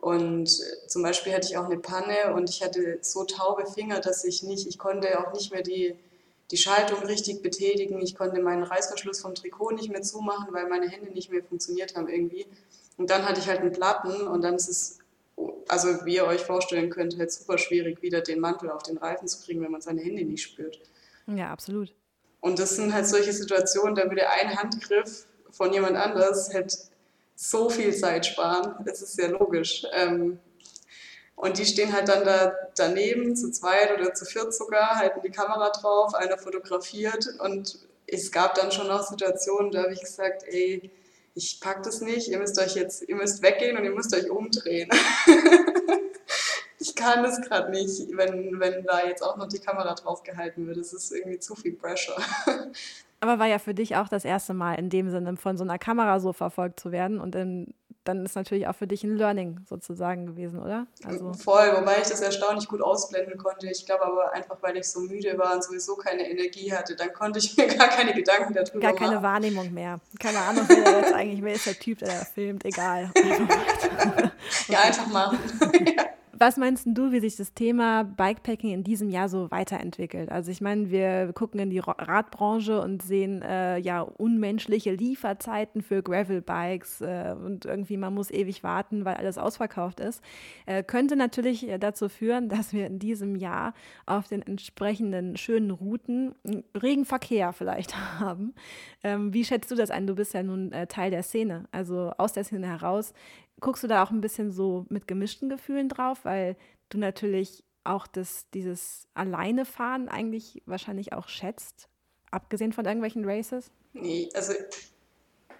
[0.00, 0.48] Und
[0.86, 4.42] zum Beispiel hatte ich auch eine Panne und ich hatte so taube Finger, dass ich
[4.42, 5.96] nicht, ich konnte auch nicht mehr die,
[6.50, 8.00] die Schaltung richtig betätigen.
[8.00, 11.96] Ich konnte meinen Reißverschluss vom Trikot nicht mehr zumachen, weil meine Hände nicht mehr funktioniert
[11.96, 12.46] haben irgendwie.
[12.96, 14.98] Und dann hatte ich halt einen Platten und dann ist es,
[15.66, 19.26] also wie ihr euch vorstellen könnt, halt super schwierig, wieder den Mantel auf den Reifen
[19.26, 20.80] zu kriegen, wenn man seine Hände nicht spürt.
[21.26, 21.92] Ja, absolut.
[22.40, 26.76] Und das sind halt solche Situationen, da würde ein Handgriff von jemand anders halt
[27.40, 28.74] so viel Zeit sparen.
[28.84, 29.86] Das ist ja logisch.
[29.92, 30.40] Ähm,
[31.36, 35.30] und die stehen halt dann da daneben, zu zweit oder zu viert sogar, halten die
[35.30, 37.28] Kamera drauf, einer fotografiert.
[37.38, 40.90] Und es gab dann schon noch Situationen, da habe ich gesagt, ey,
[41.34, 44.28] ich pack das nicht, ihr müsst euch jetzt, ihr müsst weggehen und ihr müsst euch
[44.28, 44.90] umdrehen.
[46.80, 50.66] ich kann das gerade nicht, wenn, wenn da jetzt auch noch die Kamera drauf gehalten
[50.66, 50.78] wird.
[50.78, 52.20] Das ist irgendwie zu viel Pressure.
[53.20, 55.78] Aber war ja für dich auch das erste Mal in dem Sinne von so einer
[55.78, 57.74] Kamera so verfolgt zu werden und in,
[58.08, 60.86] dann ist natürlich auch für dich ein Learning sozusagen gewesen, oder?
[61.04, 63.68] Also Voll, wobei ich das erstaunlich gut ausblenden konnte.
[63.68, 67.12] Ich glaube aber einfach, weil ich so müde war und sowieso keine Energie hatte, dann
[67.12, 69.24] konnte ich mir gar keine Gedanken darüber Gar keine machen.
[69.24, 70.00] Wahrnehmung mehr.
[70.18, 73.10] Keine Ahnung, wer jetzt eigentlich, wer ist der Typ, der filmt, egal.
[74.68, 75.38] ja, einfach machen.
[75.96, 76.04] ja.
[76.40, 80.30] Was meinst du, wie sich das Thema Bikepacking in diesem Jahr so weiterentwickelt?
[80.30, 86.00] Also ich meine, wir gucken in die Radbranche und sehen äh, ja unmenschliche Lieferzeiten für
[86.00, 90.22] Gravelbikes äh, und irgendwie man muss ewig warten, weil alles ausverkauft ist.
[90.66, 93.74] Äh, könnte natürlich dazu führen, dass wir in diesem Jahr
[94.06, 96.36] auf den entsprechenden schönen Routen
[96.80, 98.54] regen Verkehr vielleicht haben.
[99.02, 100.06] Ähm, wie schätzt du das ein?
[100.06, 103.12] Du bist ja nun äh, Teil der Szene, also aus der Szene heraus
[103.60, 106.56] guckst du da auch ein bisschen so mit gemischten Gefühlen drauf, weil
[106.88, 111.88] du natürlich auch das, dieses Alleinefahren eigentlich wahrscheinlich auch schätzt,
[112.30, 113.70] abgesehen von irgendwelchen Races?
[113.92, 114.52] Nee, also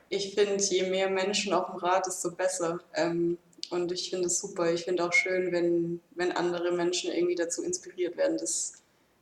[0.09, 2.81] ich finde, je mehr Menschen auf dem Rad, desto besser.
[2.95, 3.39] Ähm,
[3.71, 4.73] und ich finde es super.
[4.73, 8.75] Ich finde auch schön, wenn, wenn andere Menschen irgendwie dazu inspiriert werden, das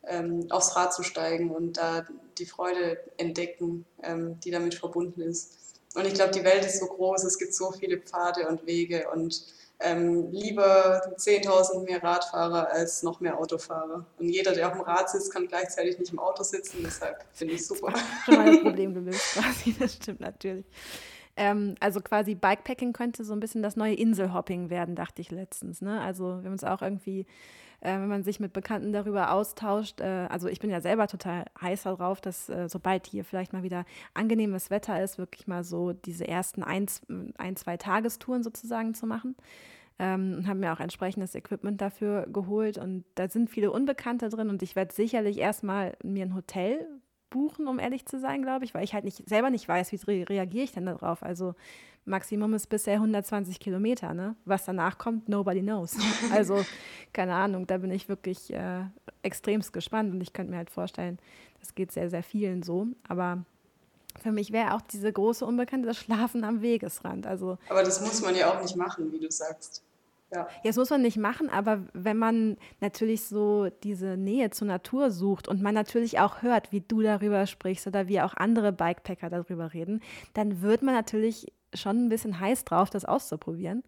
[0.04, 2.06] ähm, aufs Rad zu steigen und da
[2.38, 5.58] die Freude entdecken, ähm, die damit verbunden ist.
[5.96, 9.08] Und ich glaube, die Welt ist so groß, es gibt so viele Pfade und Wege
[9.12, 9.42] und
[9.80, 14.06] ähm, lieber 10.000 mehr Radfahrer als noch mehr Autofahrer.
[14.18, 16.78] Und jeder, der auf dem Rad sitzt, kann gleichzeitig nicht im Auto sitzen.
[16.82, 17.92] Deshalb finde ich super.
[18.24, 20.64] Schon mal ein Problem gelöst quasi, das stimmt natürlich.
[21.36, 25.82] Ähm, also quasi Bikepacking könnte so ein bisschen das neue Inselhopping werden, dachte ich letztens.
[25.82, 26.00] Ne?
[26.00, 27.26] Also wir haben uns auch irgendwie
[27.86, 30.00] äh, wenn man sich mit Bekannten darüber austauscht.
[30.00, 33.62] Äh, also ich bin ja selber total heiß darauf, dass äh, sobald hier vielleicht mal
[33.62, 36.86] wieder angenehmes Wetter ist, wirklich mal so diese ersten ein,
[37.38, 39.36] ein zwei Tagestouren sozusagen zu machen.
[39.98, 42.76] Ähm, und habe mir auch entsprechendes Equipment dafür geholt.
[42.76, 46.86] Und da sind viele Unbekannte drin und ich werde sicherlich erstmal mir ein Hotel
[47.30, 49.96] buchen, um ehrlich zu sein, glaube ich, weil ich halt nicht selber nicht weiß, wie
[49.96, 51.22] re reagiere ich denn darauf.
[51.22, 51.54] Also
[52.06, 54.36] Maximum ist bisher 120 Kilometer, ne?
[54.44, 55.96] Was danach kommt, nobody knows.
[56.32, 56.64] Also,
[57.12, 58.84] keine Ahnung, da bin ich wirklich äh,
[59.22, 61.18] extremst gespannt und ich könnte mir halt vorstellen,
[61.60, 62.86] das geht sehr, sehr vielen so.
[63.08, 63.44] Aber
[64.22, 67.26] für mich wäre auch diese große Unbekannte das Schlafen am Wegesrand.
[67.26, 69.82] Also, aber das muss man ja auch nicht machen, wie du sagst.
[70.34, 70.48] Ja.
[70.64, 75.46] das muss man nicht machen, aber wenn man natürlich so diese Nähe zur Natur sucht
[75.46, 79.72] und man natürlich auch hört, wie du darüber sprichst oder wie auch andere Bikepacker darüber
[79.72, 80.00] reden,
[80.34, 83.84] dann wird man natürlich schon ein bisschen heiß drauf, das auszuprobieren.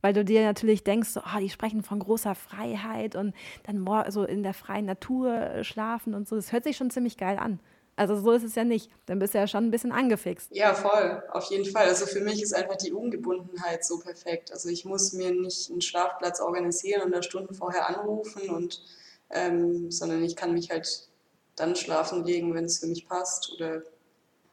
[0.00, 4.24] Weil du dir natürlich denkst, so, oh, die sprechen von großer Freiheit und dann so
[4.24, 6.36] in der freien Natur schlafen und so.
[6.36, 7.60] Das hört sich schon ziemlich geil an.
[8.00, 8.90] Also so ist es ja nicht.
[9.04, 10.48] Dann bist du ja schon ein bisschen angefixt.
[10.52, 11.86] Ja, voll, auf jeden Fall.
[11.86, 14.50] Also für mich ist einfach die Ungebundenheit so perfekt.
[14.52, 18.82] Also ich muss mir nicht einen Schlafplatz organisieren und da Stunden vorher anrufen und
[19.28, 21.08] ähm, sondern ich kann mich halt
[21.56, 23.82] dann schlafen legen, wenn es für mich passt oder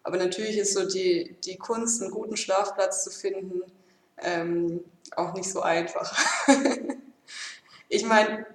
[0.03, 3.61] aber natürlich ist so die, die Kunst, einen guten Schlafplatz zu finden,
[4.17, 4.81] ähm,
[5.15, 6.17] auch nicht so einfach.
[7.89, 8.45] ich meine,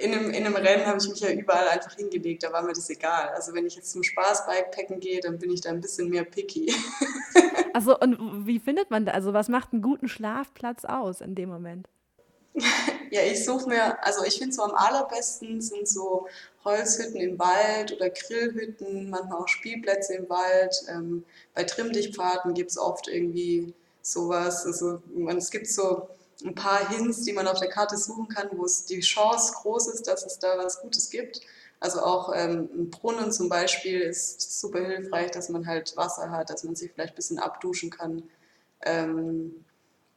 [0.00, 2.72] in einem, in einem Rennen habe ich mich ja überall einfach hingelegt, da war mir
[2.72, 3.28] das egal.
[3.34, 6.72] Also wenn ich jetzt zum Spaßbikepacken gehe, dann bin ich da ein bisschen mehr picky.
[7.74, 11.48] also und wie findet man da, also was macht einen guten Schlafplatz aus in dem
[11.48, 11.88] Moment?
[13.12, 16.28] Ja, ich suche mir, also ich finde so am allerbesten sind so
[16.64, 20.76] Holzhütten im Wald oder Grillhütten, manchmal auch Spielplätze im Wald.
[20.88, 24.64] Ähm, bei Trimmdichtpfaden gibt es oft irgendwie sowas.
[24.64, 26.08] Also man, es gibt so
[26.44, 29.88] ein paar Hints, die man auf der Karte suchen kann, wo es die Chance groß
[29.88, 31.40] ist, dass es da was Gutes gibt.
[31.80, 36.50] Also auch ähm, ein Brunnen zum Beispiel ist super hilfreich, dass man halt Wasser hat,
[36.50, 38.22] dass man sich vielleicht ein bisschen abduschen kann.
[38.82, 39.64] Ähm,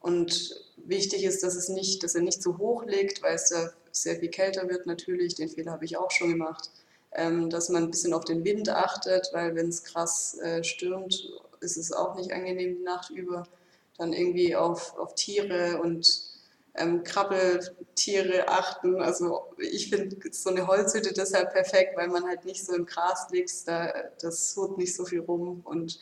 [0.01, 3.71] und wichtig ist, dass es nicht, dass er nicht zu hoch liegt, weil es da
[3.91, 5.35] sehr viel kälter wird natürlich.
[5.35, 6.69] Den Fehler habe ich auch schon gemacht.
[7.15, 11.31] Ähm, dass man ein bisschen auf den Wind achtet, weil wenn es krass äh, stürmt,
[11.61, 13.47] ist es auch nicht angenehm die Nacht über.
[13.97, 16.33] Dann irgendwie auf, auf Tiere und
[16.75, 19.01] ähm, Krabbeltiere achten.
[19.01, 23.27] Also ich finde so eine Holzhütte deshalb perfekt, weil man halt nicht so im Gras
[23.31, 25.61] liegt, da, das holt nicht so viel rum.
[25.63, 25.99] Und,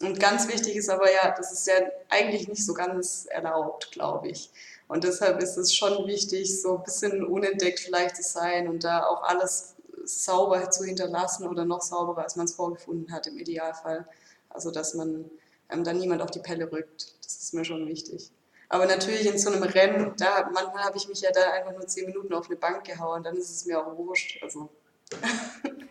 [0.00, 1.74] und ganz wichtig ist aber ja, das ist ja
[2.10, 4.50] eigentlich nicht so ganz erlaubt, glaube ich.
[4.88, 9.06] Und deshalb ist es schon wichtig, so ein bisschen unentdeckt vielleicht zu sein und da
[9.06, 14.06] auch alles sauber zu hinterlassen oder noch sauberer, als man es vorgefunden hat im Idealfall.
[14.48, 15.30] Also dass man
[15.70, 17.14] ähm, dann niemand auf die Pelle rückt.
[17.34, 18.30] Das ist mir schon wichtig.
[18.68, 21.86] Aber natürlich in so einem Rennen, da manchmal habe ich mich ja da einfach nur
[21.86, 24.42] zehn Minuten auf eine Bank gehauen, dann ist es mir auch wurscht.
[24.42, 24.70] Also.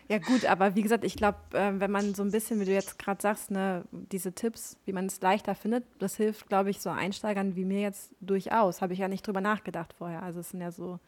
[0.08, 2.72] Ja gut, aber wie gesagt, ich glaube, äh, wenn man so ein bisschen, wie du
[2.72, 6.80] jetzt gerade sagst, ne, diese Tipps, wie man es leichter findet, das hilft, glaube ich,
[6.80, 8.82] so Einsteigern wie mir jetzt durchaus.
[8.82, 10.24] Habe ich ja nicht drüber nachgedacht vorher.
[10.24, 10.98] Also es sind ja so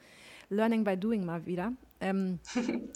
[0.50, 1.72] Learning by Doing mal wieder.
[2.00, 2.38] Ähm,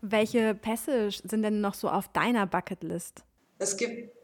[0.00, 3.24] welche Pässe sind denn noch so auf deiner Bucketlist?
[3.58, 4.15] Es gibt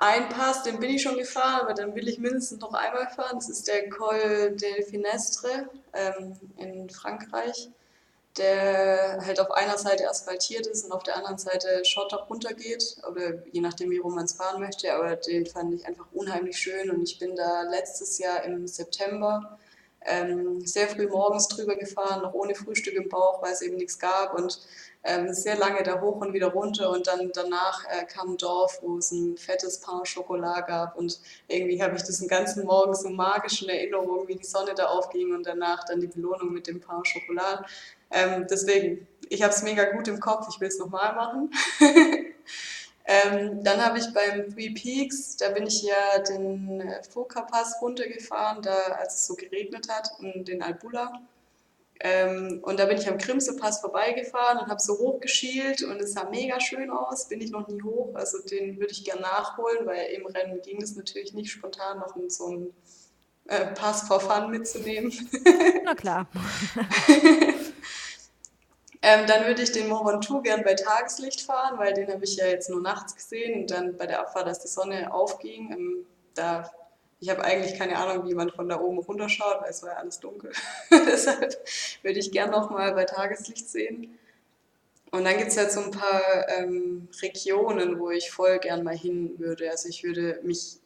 [0.00, 3.36] ein Pass, den bin ich schon gefahren, aber dann will ich mindestens noch einmal fahren.
[3.36, 7.70] Das ist der Col del Finestre ähm, in Frankreich,
[8.36, 13.42] der halt auf einer Seite asphaltiert ist und auf der anderen Seite Schotter runtergeht, oder
[13.52, 14.92] je nachdem, wie rum man es fahren möchte.
[14.92, 19.58] Aber den fand ich einfach unheimlich schön und ich bin da letztes Jahr im September
[20.06, 23.98] ähm, sehr früh morgens drüber gefahren, noch ohne Frühstück im Bauch, weil es eben nichts
[23.98, 24.60] gab und
[25.04, 28.78] ähm, sehr lange da hoch und wieder runter und dann danach äh, kam ein Dorf,
[28.82, 33.08] wo es ein fettes Pain Chocolat gab und irgendwie habe ich diesen ganzen Morgen so
[33.08, 37.02] magischen Erinnerungen, wie die Sonne da aufging und danach dann die Belohnung mit dem Pain
[37.02, 37.64] Chocolat.
[38.10, 41.50] Ähm, deswegen, ich habe es mega gut im Kopf, ich will es nochmal machen.
[43.08, 48.62] Ähm, dann habe ich beim Three Peaks, da bin ich ja den Foka Pass runtergefahren,
[48.62, 51.20] da, als es so geregnet hat, und den Albula.
[52.00, 56.28] Ähm, und da bin ich am Krimse-Pass vorbeigefahren und habe so hochgeschielt und es sah
[56.28, 57.28] mega schön aus.
[57.28, 60.82] Bin ich noch nie hoch, also den würde ich gerne nachholen, weil im Rennen ging
[60.82, 62.74] es natürlich nicht spontan noch in so einen
[63.46, 65.12] äh, Pass for Fun mitzunehmen.
[65.84, 66.28] Na klar.
[69.06, 72.36] ähm, dann würde ich den Mont Ventoux gern bei Tageslicht fahren, weil den habe ich
[72.36, 76.06] ja jetzt nur nachts gesehen und dann bei der Abfahrt, als die Sonne aufging, ähm,
[76.34, 76.68] da
[77.20, 79.96] ich habe eigentlich keine Ahnung, wie man von da oben runterschaut, weil es war ja
[79.96, 80.50] alles dunkel.
[80.90, 81.56] Deshalb
[82.02, 84.18] würde ich gern nochmal bei Tageslicht sehen.
[85.12, 88.96] Und dann gibt es halt so ein paar ähm, Regionen, wo ich voll gern mal
[88.96, 89.70] hin würde.
[89.70, 90.78] Also ich würde mich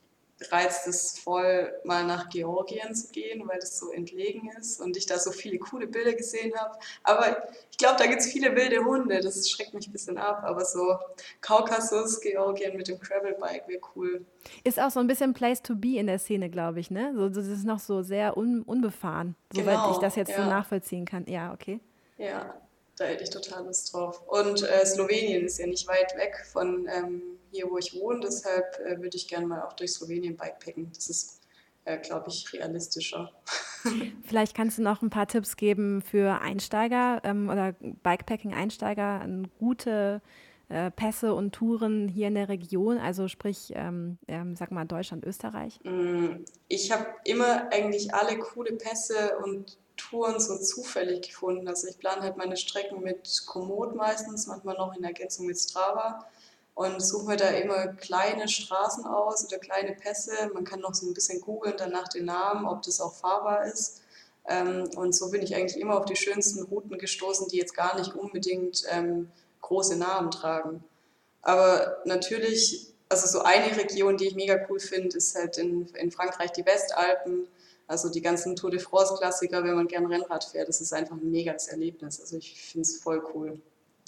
[0.51, 5.07] reizt es voll, mal nach Georgien zu gehen, weil das so entlegen ist und ich
[5.07, 6.79] da so viele coole Bilder gesehen habe.
[7.03, 10.43] Aber ich glaube, da gibt es viele wilde Hunde, das schreckt mich ein bisschen ab.
[10.45, 10.99] Aber so
[11.41, 14.25] Kaukasus, Georgien mit dem Gravelbike wäre cool.
[14.65, 17.13] Ist auch so ein bisschen Place to be in der Szene, glaube ich, ne?
[17.15, 20.37] So, das ist noch so sehr un unbefahren, soweit genau, ich das jetzt ja.
[20.37, 21.27] so nachvollziehen kann.
[21.27, 21.81] Ja, okay.
[22.17, 22.55] Ja,
[22.97, 24.23] da hätte ich total Lust drauf.
[24.29, 28.21] Und äh, Slowenien ist ja nicht weit weg von ähm, hier, wo ich wohne.
[28.21, 30.91] Deshalb äh, würde ich gerne mal auch durch Slowenien bikepacken.
[30.95, 31.41] Das ist,
[31.85, 33.31] äh, glaube ich, realistischer.
[34.25, 39.27] Vielleicht kannst du noch ein paar Tipps geben für Einsteiger ähm, oder Bikepacking-Einsteiger,
[39.59, 40.21] gute
[40.71, 45.25] äh, Pässe und Touren hier in der Region, also sprich, ähm, ähm, sag mal Deutschland,
[45.25, 45.81] Österreich?
[45.83, 51.67] Mm, ich habe immer eigentlich alle coole Pässe und Touren so zufällig gefunden.
[51.69, 56.25] Also ich plane halt meine Strecken mit Komoot meistens, manchmal noch in Ergänzung mit Strava
[56.81, 60.33] und suche mir da immer kleine Straßen aus oder kleine Pässe.
[60.55, 64.01] Man kann noch so ein bisschen googeln danach den Namen, ob das auch fahrbar ist.
[64.49, 67.99] Ähm, und so bin ich eigentlich immer auf die schönsten Routen gestoßen, die jetzt gar
[67.99, 70.83] nicht unbedingt ähm, große Namen tragen.
[71.43, 76.11] Aber natürlich, also so eine Region, die ich mega cool finde, ist halt in, in
[76.11, 77.47] Frankreich die Westalpen.
[77.89, 81.31] Also die ganzen Tour de France-Klassiker, wenn man gern Rennrad fährt, das ist einfach ein
[81.31, 82.23] mega Erlebnis.
[82.23, 83.61] Also ich finde es voll cool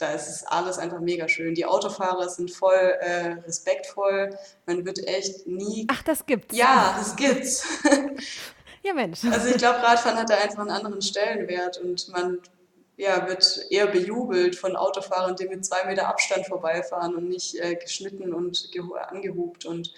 [0.03, 1.55] da ist es alles einfach mega schön.
[1.55, 4.37] Die Autofahrer sind voll äh, respektvoll.
[4.67, 5.87] Man wird echt nie.
[5.89, 6.57] Ach, das gibt's.
[6.57, 7.65] Ja, das gibt's.
[8.83, 9.25] ja, Mensch.
[9.25, 12.41] Also ich glaube, Radfahren hat da einfach einen anderen Stellenwert und man
[12.97, 17.77] ja, wird eher bejubelt von Autofahrern, die mit zwei Meter Abstand vorbeifahren und nicht äh,
[17.77, 18.71] geschnitten und
[19.09, 19.67] angehupt.
[19.67, 19.95] Und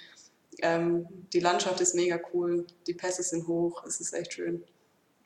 [0.61, 4.65] ähm, die Landschaft ist mega cool, die Pässe sind hoch, es ist echt schön.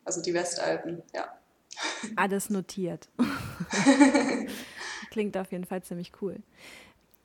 [0.04, 1.37] Also die Westalpen, ja.
[2.16, 3.08] Alles notiert.
[5.10, 6.36] Klingt auf jeden Fall ziemlich cool.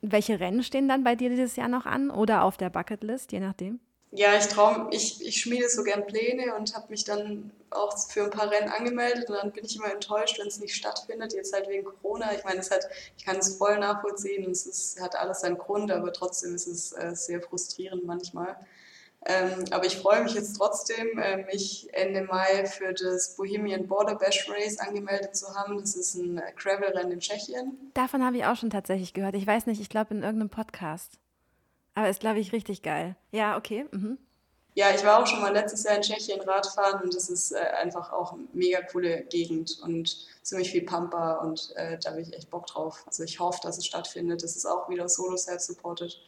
[0.02, 3.40] Welche Rennen stehen dann bei dir dieses Jahr noch an oder auf der Bucketlist, je
[3.40, 3.80] nachdem?
[4.16, 8.26] Ja, ich traue, ich, ich schmiede so gern Pläne und habe mich dann auch für
[8.26, 11.34] ein paar Rennen angemeldet und dann bin ich immer enttäuscht, wenn es nicht stattfindet.
[11.34, 12.32] Jetzt halt wegen Corona.
[12.36, 12.88] Ich meine, es hat,
[13.18, 16.68] ich kann es voll nachvollziehen und es ist, hat alles seinen Grund, aber trotzdem ist
[16.68, 18.56] es äh, sehr frustrierend manchmal.
[19.26, 24.16] Ähm, aber ich freue mich jetzt trotzdem, äh, mich Ende Mai für das Bohemian Border
[24.16, 25.80] Bash Race angemeldet zu haben.
[25.80, 27.92] Das ist ein äh, Gravel-Rennen in Tschechien.
[27.94, 29.36] Davon habe ich auch schon tatsächlich gehört.
[29.36, 31.20] Ich weiß nicht, ich glaube in irgendeinem Podcast.
[31.96, 33.16] Aber ist, glaube ich, richtig geil.
[33.32, 33.86] Ja, okay.
[33.92, 34.18] Mhm.
[34.76, 37.60] Ja, ich war auch schon mal letztes Jahr in Tschechien Radfahren und das ist äh,
[37.60, 42.34] einfach auch eine mega coole Gegend und ziemlich viel Pampa und äh, da habe ich
[42.34, 43.04] echt Bock drauf.
[43.06, 44.42] Also ich hoffe, dass es stattfindet.
[44.42, 46.20] Das ist auch wieder solo self-supported.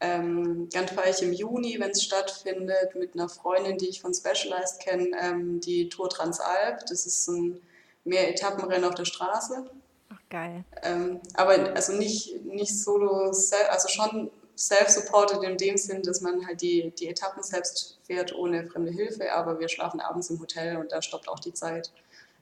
[0.00, 4.14] Ähm, dann fahre ich im Juni, wenn es stattfindet, mit einer Freundin, die ich von
[4.14, 6.86] Specialized kenne, ähm, die Tour Transalp.
[6.86, 7.60] Das ist ein
[8.04, 9.68] Mehr-Etappenrennen auf der Straße.
[10.10, 10.64] Ach, geil.
[10.82, 13.32] Ähm, aber also nicht, nicht solo,
[13.70, 18.66] also schon self-supported in dem Sinn, dass man halt die, die Etappen selbst fährt ohne
[18.66, 21.92] fremde Hilfe, aber wir schlafen abends im Hotel und da stoppt auch die Zeit.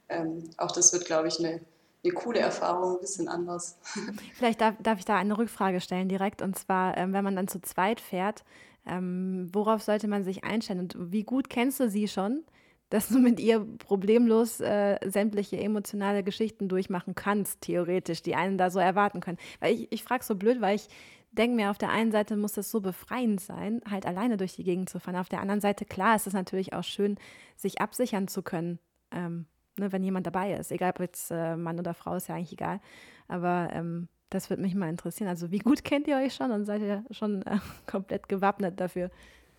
[0.09, 1.61] Ähm, auch das wird, glaube ich, eine,
[2.07, 3.79] eine coole Erfahrung, ein bisschen anders.
[4.35, 7.49] Vielleicht darf, darf ich da eine Rückfrage stellen direkt und zwar, ähm, wenn man dann
[7.49, 8.45] zu zweit fährt,
[8.87, 12.45] ähm, worauf sollte man sich einstellen und wie gut kennst du sie schon?
[12.89, 18.71] dass du mit ihr problemlos äh, sämtliche emotionale Geschichten durchmachen kannst, theoretisch, die einen da
[18.71, 19.39] so erwarten können.
[19.61, 20.89] Weil ich, ich frage so blöd, weil ich
[21.33, 24.65] denke mir, auf der einen Seite muss es so befreiend sein, halt alleine durch die
[24.65, 25.17] Gegend zu fahren.
[25.17, 27.19] Auf der anderen Seite, klar, ist es natürlich auch schön,
[27.57, 28.79] sich absichern zu können,
[29.11, 29.47] ähm,
[29.79, 30.73] ne, wenn jemand dabei ist.
[30.73, 32.81] Egal, ob jetzt äh, Mann oder Frau, ist ja eigentlich egal.
[33.29, 35.29] Aber ähm, das würde mich mal interessieren.
[35.29, 39.11] Also, wie gut kennt ihr euch schon und seid ihr schon äh, komplett gewappnet dafür?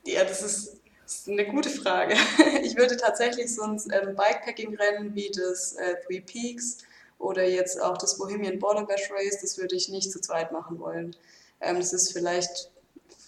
[0.06, 2.16] Ja, das ist, das ist, eine gute Frage.
[2.64, 6.80] Ich würde tatsächlich so ein ähm, Bikepacking-Rennen wie das äh, Three Peaks
[7.18, 10.80] oder jetzt auch das Bohemian Border Bash Race, das würde ich nicht zu zweit machen
[10.80, 11.16] wollen.
[11.62, 12.72] Ähm, das ist vielleicht,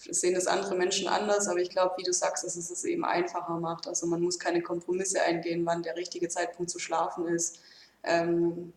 [0.08, 3.04] sehen das andere Menschen anders, aber ich glaube, wie du sagst, dass es es eben
[3.04, 3.86] einfacher macht.
[3.86, 7.60] Also man muss keine Kompromisse eingehen, wann der richtige Zeitpunkt zu schlafen ist.
[8.02, 8.72] Ähm,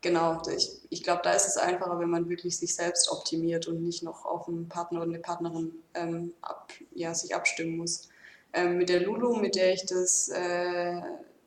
[0.00, 3.82] genau, ich, ich glaube, da ist es einfacher, wenn man wirklich sich selbst optimiert und
[3.82, 8.08] nicht noch auf einen Partner oder eine Partnerin ähm, ab, ja, sich abstimmen muss.
[8.52, 11.00] Ähm, mit der Lulu, mit der ich das, äh,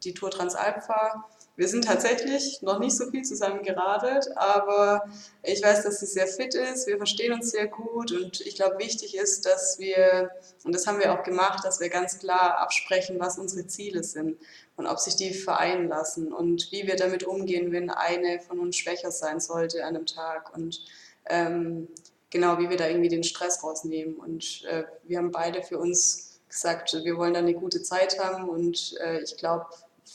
[0.04, 1.24] die Tour Transalp fahre,
[1.60, 5.04] wir sind tatsächlich noch nicht so viel zusammen geradelt, aber
[5.44, 6.88] ich weiß, dass sie sehr fit ist.
[6.88, 10.32] Wir verstehen uns sehr gut und ich glaube, wichtig ist, dass wir,
[10.64, 14.40] und das haben wir auch gemacht, dass wir ganz klar absprechen, was unsere Ziele sind
[14.78, 18.78] und ob sich die vereinen lassen und wie wir damit umgehen, wenn eine von uns
[18.78, 20.80] schwächer sein sollte an einem Tag und
[21.26, 21.90] ähm,
[22.30, 24.16] genau, wie wir da irgendwie den Stress rausnehmen.
[24.16, 28.48] Und äh, wir haben beide für uns gesagt, wir wollen da eine gute Zeit haben
[28.48, 29.66] und äh, ich glaube,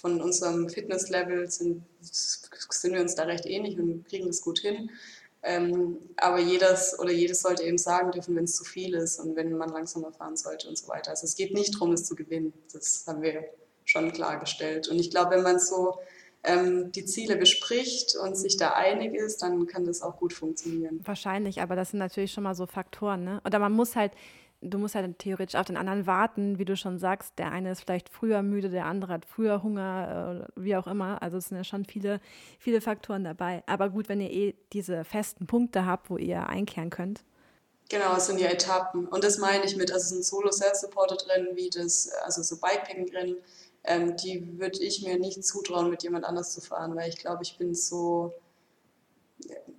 [0.04, 4.90] von unserem Fitnesslevel sind, sind wir uns da recht ähnlich und kriegen das gut hin.
[5.42, 9.34] Ähm, aber jedes oder jedes sollte eben sagen dürfen, wenn es zu viel ist und
[9.34, 11.12] wenn man langsamer fahren sollte und so weiter.
[11.12, 12.52] Also es geht nicht darum, es zu gewinnen.
[12.70, 13.44] Das haben wir
[13.86, 14.88] schon klargestellt.
[14.88, 15.98] Und ich glaube, wenn man so
[16.42, 21.00] ähm, die Ziele bespricht und sich da einig ist, dann kann das auch gut funktionieren.
[21.02, 23.24] Wahrscheinlich, aber das sind natürlich schon mal so Faktoren.
[23.24, 23.40] Ne?
[23.46, 24.12] Oder man muss halt
[24.64, 27.38] du musst halt theoretisch auf den anderen warten, wie du schon sagst.
[27.38, 31.22] Der eine ist vielleicht früher müde, der andere hat früher Hunger, äh, wie auch immer.
[31.22, 32.20] Also es sind ja schon viele,
[32.58, 33.62] viele Faktoren dabei.
[33.66, 37.24] Aber gut, wenn ihr eh diese festen Punkte habt, wo ihr einkehren könnt.
[37.90, 39.06] Genau, es sind ja Etappen.
[39.06, 43.36] Und das meine ich mit, also es sind Solo-Self-Supported-Rennen wie das, also so Bikepacking-Rennen,
[43.84, 47.42] ähm, die würde ich mir nicht zutrauen, mit jemand anders zu fahren, weil ich glaube,
[47.42, 48.32] ich bin so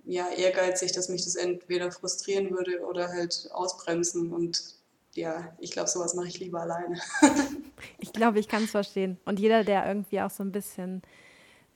[0.04, 4.75] ja, ehrgeizig, dass mich das entweder frustrieren würde oder halt ausbremsen und
[5.16, 6.98] ja, ich glaube, sowas mache ich lieber alleine.
[7.98, 9.18] ich glaube, ich kann es verstehen.
[9.24, 11.02] Und jeder, der irgendwie auch so ein bisschen,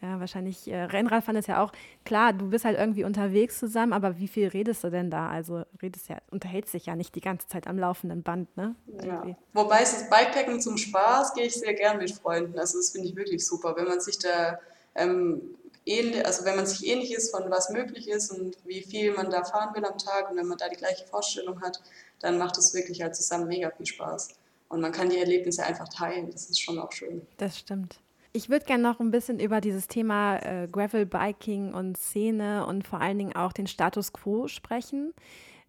[0.01, 1.73] ja, wahrscheinlich, äh, Rennradfahren ist ja auch,
[2.05, 5.29] klar, du bist halt irgendwie unterwegs zusammen, aber wie viel redest du denn da?
[5.29, 8.75] Also redest ja, unterhältst dich ja nicht die ganze Zeit am laufenden Band, ne?
[9.05, 9.25] Ja.
[9.53, 12.59] Wobei es das Bikepacken zum Spaß gehe ich sehr gern mit Freunden.
[12.59, 14.59] Also das finde ich wirklich super, wenn man sich da
[14.95, 15.41] ähm,
[15.87, 19.31] ähnlich, also wenn man sich ähnlich ist von was möglich ist und wie viel man
[19.31, 21.81] da fahren will am Tag und wenn man da die gleiche Vorstellung hat,
[22.21, 24.29] dann macht es wirklich halt zusammen mega viel Spaß.
[24.69, 26.31] Und man kann die Erlebnisse einfach teilen.
[26.31, 27.27] Das ist schon auch schön.
[27.39, 27.99] Das stimmt.
[28.33, 33.01] Ich würde gerne noch ein bisschen über dieses Thema äh, Gravel-Biking und Szene und vor
[33.01, 35.13] allen Dingen auch den Status quo sprechen.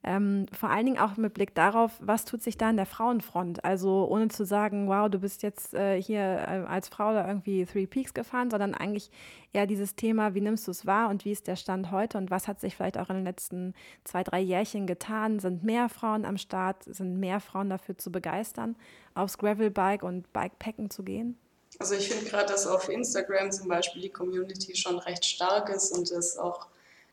[0.04, 3.64] Ähm, vor allen Dingen auch mit Blick darauf, was tut sich da in der Frauenfront.
[3.64, 7.66] Also ohne zu sagen, wow, du bist jetzt äh, hier äh, als Frau da irgendwie
[7.66, 9.12] Three Peaks gefahren, sondern eigentlich
[9.54, 12.32] eher dieses Thema, wie nimmst du es wahr und wie ist der Stand heute und
[12.32, 15.40] was hat sich vielleicht auch in den letzten zwei, drei Jährchen getan?
[15.40, 16.84] Sind mehr Frauen am Start?
[16.86, 18.76] Sind mehr Frauen dafür zu begeistern,
[19.14, 21.38] aufs Gravelbike und Bikepacken zu gehen?
[21.78, 25.92] Also ich finde gerade, dass auf Instagram zum Beispiel die Community schon recht stark ist
[25.92, 26.68] und es auch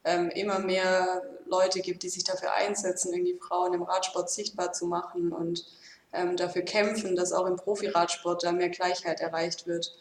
[0.05, 4.87] ähm, immer mehr Leute gibt, die sich dafür einsetzen, irgendwie Frauen im Radsport sichtbar zu
[4.87, 5.33] machen.
[5.33, 5.65] Und
[6.13, 9.95] ähm, dafür kämpfen, dass auch im Profiradsport da mehr Gleichheit erreicht wird.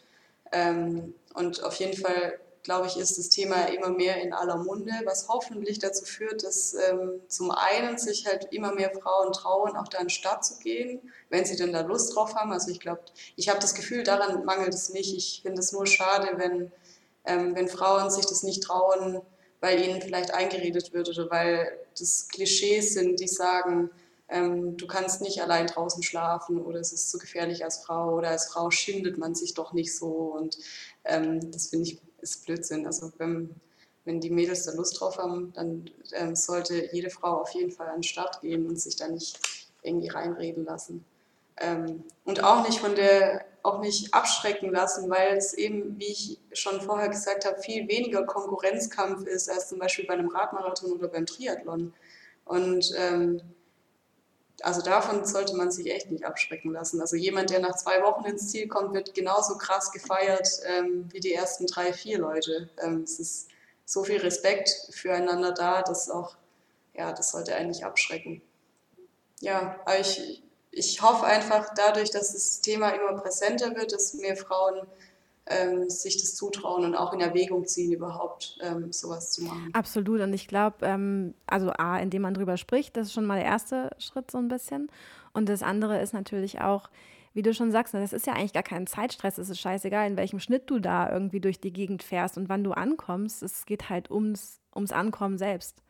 [0.52, 4.92] Ähm, und auf jeden Fall, glaube ich, ist das Thema immer mehr in aller Munde,
[5.04, 9.88] was hoffentlich dazu führt, dass ähm, zum einen sich halt immer mehr Frauen trauen, auch
[9.88, 12.52] da in den Start zu gehen, wenn sie denn da Lust drauf haben.
[12.52, 13.02] Also ich glaube,
[13.36, 15.14] ich habe das Gefühl, daran mangelt es nicht.
[15.16, 16.72] Ich finde es nur schade, wenn,
[17.24, 19.20] ähm, wenn Frauen sich das nicht trauen,
[19.60, 23.90] weil ihnen vielleicht eingeredet wird oder weil das Klischees sind, die sagen,
[24.28, 28.28] ähm, du kannst nicht allein draußen schlafen oder es ist zu gefährlich als Frau oder
[28.28, 30.58] als Frau schindet man sich doch nicht so und
[31.04, 32.86] ähm, das finde ich ist Blödsinn.
[32.86, 33.54] Also wenn,
[34.04, 37.88] wenn die Mädels da Lust drauf haben, dann ähm, sollte jede Frau auf jeden Fall
[37.88, 39.38] an den Start gehen und sich da nicht
[39.82, 41.04] irgendwie reinreden lassen.
[41.58, 46.40] Ähm, und auch nicht von der, auch nicht abschrecken lassen, weil es eben, wie ich
[46.52, 51.08] schon vorher gesagt habe, viel weniger Konkurrenzkampf ist als zum Beispiel bei einem Radmarathon oder
[51.08, 51.92] beim Triathlon.
[52.44, 53.42] Und ähm,
[54.62, 57.00] also davon sollte man sich echt nicht abschrecken lassen.
[57.00, 61.20] Also jemand, der nach zwei Wochen ins Ziel kommt, wird genauso krass gefeiert ähm, wie
[61.20, 62.68] die ersten drei, vier Leute.
[62.82, 63.48] Ähm, es ist
[63.84, 66.36] so viel Respekt füreinander da, dass auch,
[66.94, 68.42] ja, das sollte eigentlich abschrecken.
[69.40, 74.36] Ja, aber ich, ich hoffe einfach dadurch, dass das Thema immer präsenter wird, dass mehr
[74.36, 74.86] Frauen
[75.46, 79.70] ähm, sich das zutrauen und auch in Erwägung ziehen, überhaupt ähm, sowas zu machen.
[79.72, 80.20] Absolut.
[80.20, 83.46] Und ich glaube, ähm, also A, indem man drüber spricht, das ist schon mal der
[83.46, 84.90] erste Schritt so ein bisschen.
[85.32, 86.90] Und das andere ist natürlich auch,
[87.32, 89.38] wie du schon sagst, das ist ja eigentlich gar kein Zeitstress.
[89.38, 92.64] Es ist scheißegal, in welchem Schnitt du da irgendwie durch die Gegend fährst und wann
[92.64, 93.42] du ankommst.
[93.42, 95.82] Es geht halt ums, ums Ankommen selbst.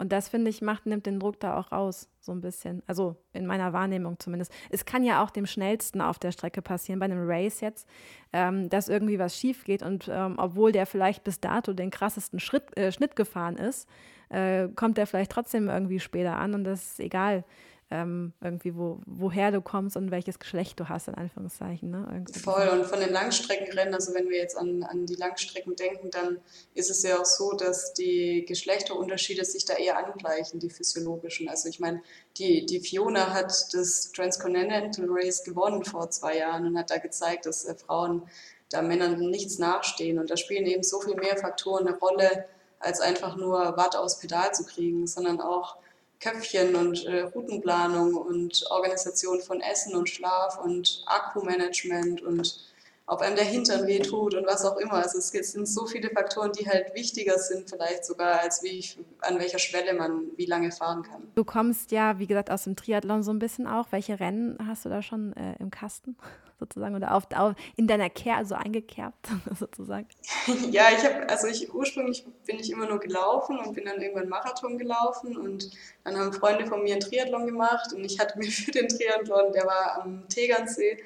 [0.00, 2.82] Und das, finde ich, macht, nimmt den Druck da auch raus, so ein bisschen.
[2.86, 4.50] Also in meiner Wahrnehmung zumindest.
[4.70, 7.86] Es kann ja auch dem Schnellsten auf der Strecke passieren, bei einem Race jetzt,
[8.32, 9.82] ähm, dass irgendwie was schief geht.
[9.82, 13.86] Und ähm, obwohl der vielleicht bis dato den krassesten Schritt, äh, Schnitt gefahren ist,
[14.30, 17.44] äh, kommt der vielleicht trotzdem irgendwie später an und das ist egal
[17.90, 21.90] ähm, irgendwie, wo, woher du kommst und welches Geschlecht du hast, in Anführungszeichen.
[21.90, 22.24] Ne?
[22.42, 26.38] Voll, und von den Langstreckenrennen, also wenn wir jetzt an, an die Langstrecken denken, dann
[26.74, 31.48] ist es ja auch so, dass die Geschlechterunterschiede sich da eher angleichen, die physiologischen.
[31.48, 32.00] Also ich meine,
[32.38, 37.46] die, die Fiona hat das Transcontinental Race gewonnen vor zwei Jahren und hat da gezeigt,
[37.46, 38.22] dass äh, Frauen
[38.70, 40.20] da Männern nichts nachstehen.
[40.20, 42.46] Und da spielen eben so viel mehr Faktoren eine Rolle,
[42.78, 45.76] als einfach nur Watt aus Pedal zu kriegen, sondern auch
[46.20, 52.70] Köpfchen und äh, Routenplanung und Organisation von Essen und Schlaf und Akkumanagement und
[53.06, 54.92] ob einem der Hintern wehtut und was auch immer.
[54.92, 58.98] Also es sind so viele Faktoren, die halt wichtiger sind vielleicht sogar, als wie ich,
[59.20, 61.22] an welcher Schwelle man wie lange fahren kann.
[61.34, 63.88] Du kommst ja, wie gesagt, aus dem Triathlon so ein bisschen auch.
[63.90, 66.16] Welche Rennen hast du da schon äh, im Kasten
[66.60, 70.06] sozusagen oder auf, auf in deiner Care, also eingekerbt sozusagen?
[70.70, 74.28] ja, ich habe, also ich ursprünglich bin ich immer nur gelaufen und bin dann irgendwann
[74.28, 75.70] Marathon gelaufen und
[76.04, 79.52] dann haben Freunde von mir einen Triathlon gemacht und ich hatte mir für den Triathlon,
[79.52, 81.02] der war am Tegernsee,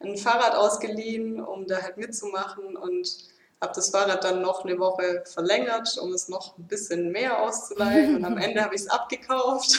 [0.00, 3.28] ein Fahrrad ausgeliehen, um da halt mitzumachen und
[3.60, 8.16] habe das Fahrrad dann noch eine Woche verlängert, um es noch ein bisschen mehr auszuleihen.
[8.16, 9.78] Und am Ende habe ich es abgekauft.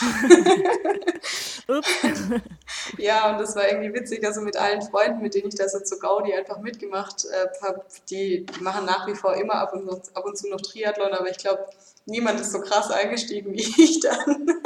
[2.98, 5.80] ja, und das war irgendwie witzig, also mit allen Freunden, mit denen ich da so
[5.80, 10.24] zu Gaudi einfach mitgemacht äh, habe, die, machen nach wie vor immer ab und, ab
[10.24, 11.66] und zu noch Triathlon, aber ich glaube,
[12.06, 14.60] niemand ist so krass eingestiegen wie ich dann.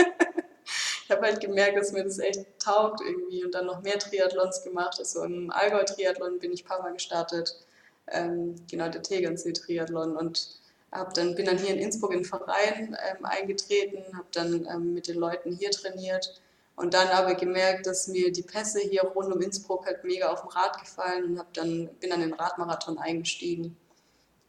[1.05, 4.65] Ich habe halt gemerkt, dass mir das echt taugt irgendwie und dann noch mehr Triathlons
[4.65, 4.97] gemacht.
[4.99, 7.55] Also im Allgäu-Triathlon bin ich ein paar Mal gestartet,
[8.11, 10.61] ähm, genau der Tegernsee-Triathlon und
[10.93, 14.95] hab dann, bin dann hier in Innsbruck in den Verein ähm, eingetreten, habe dann ähm,
[14.95, 16.41] mit den Leuten hier trainiert
[16.77, 20.43] und dann aber gemerkt, dass mir die Pässe hier rund um Innsbruck halt mega auf
[20.43, 23.77] dem Rad gefallen und dann, bin dann in den Radmarathon eingestiegen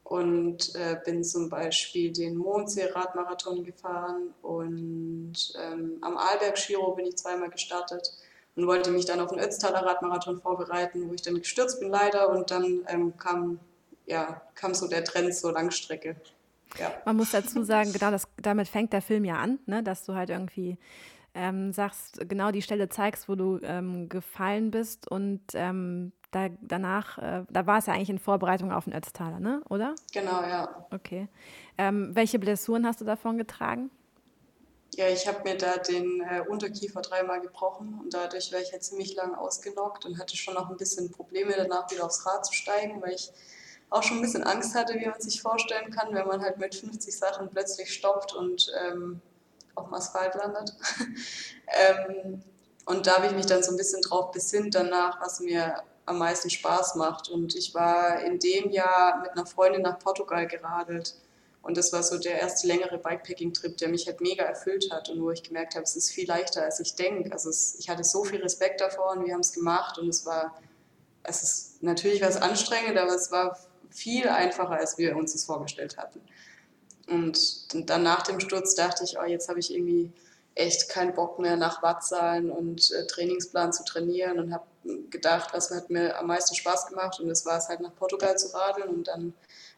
[0.04, 7.50] und äh, bin zum Beispiel den Mondsee-Radmarathon gefahren und ähm, am Arlberg-Giro bin ich zweimal
[7.50, 8.12] gestartet
[8.56, 12.30] und wollte mich dann auf den Ötztaler Radmarathon vorbereiten, wo ich dann gestürzt bin leider
[12.30, 13.60] und dann ähm, kam,
[14.06, 16.16] ja, kam so der Trend zur Langstrecke.
[16.78, 16.92] Ja.
[17.04, 19.82] Man muss dazu sagen, genau das, damit fängt der Film ja an, ne?
[19.82, 20.78] dass du halt irgendwie
[21.34, 27.18] ähm, sagst, genau die Stelle zeigst, wo du ähm, gefallen bist und ähm, da, danach,
[27.18, 29.62] äh, da war es ja eigentlich in Vorbereitung auf den Ötztaler, ne?
[29.68, 29.94] oder?
[30.12, 30.86] Genau, ja.
[30.90, 31.28] Okay.
[31.78, 33.90] Ähm, welche Blessuren hast du davon getragen?
[34.96, 38.80] Ja, ich habe mir da den äh, Unterkiefer dreimal gebrochen und dadurch war ich ja
[38.80, 42.54] ziemlich lang ausgelockt und hatte schon noch ein bisschen Probleme danach wieder aufs Rad zu
[42.54, 43.30] steigen, weil ich
[43.90, 46.74] auch schon ein bisschen Angst hatte, wie man sich vorstellen kann, wenn man halt mit
[46.74, 49.20] 50 Sachen plötzlich stoppt und ähm,
[49.74, 50.74] auf dem Asphalt landet.
[51.66, 52.42] ähm,
[52.86, 56.16] und da habe ich mich dann so ein bisschen drauf besinnt danach, was mir am
[56.16, 57.28] meisten Spaß macht.
[57.28, 61.16] Und ich war in dem Jahr mit einer Freundin nach Portugal geradelt.
[61.66, 65.20] Und das war so der erste längere Bikepacking-Trip, der mich halt mega erfüllt hat und
[65.20, 67.32] wo ich gemerkt habe, es ist viel leichter, als ich denke.
[67.32, 70.24] Also es, ich hatte so viel Respekt davor und wir haben es gemacht und es
[70.24, 70.56] war,
[71.24, 73.58] es ist natürlich was anstrengend, aber es war
[73.90, 76.20] viel einfacher, als wir uns das vorgestellt hatten.
[77.08, 80.12] Und dann nach dem Sturz dachte ich, oh, jetzt habe ich irgendwie
[80.54, 84.66] echt keinen Bock mehr nach Wattzahlen und äh, Trainingsplan zu trainieren und habe
[85.10, 88.38] gedacht, was hat mir am meisten Spaß gemacht und das war es halt nach Portugal
[88.38, 89.34] zu radeln und dann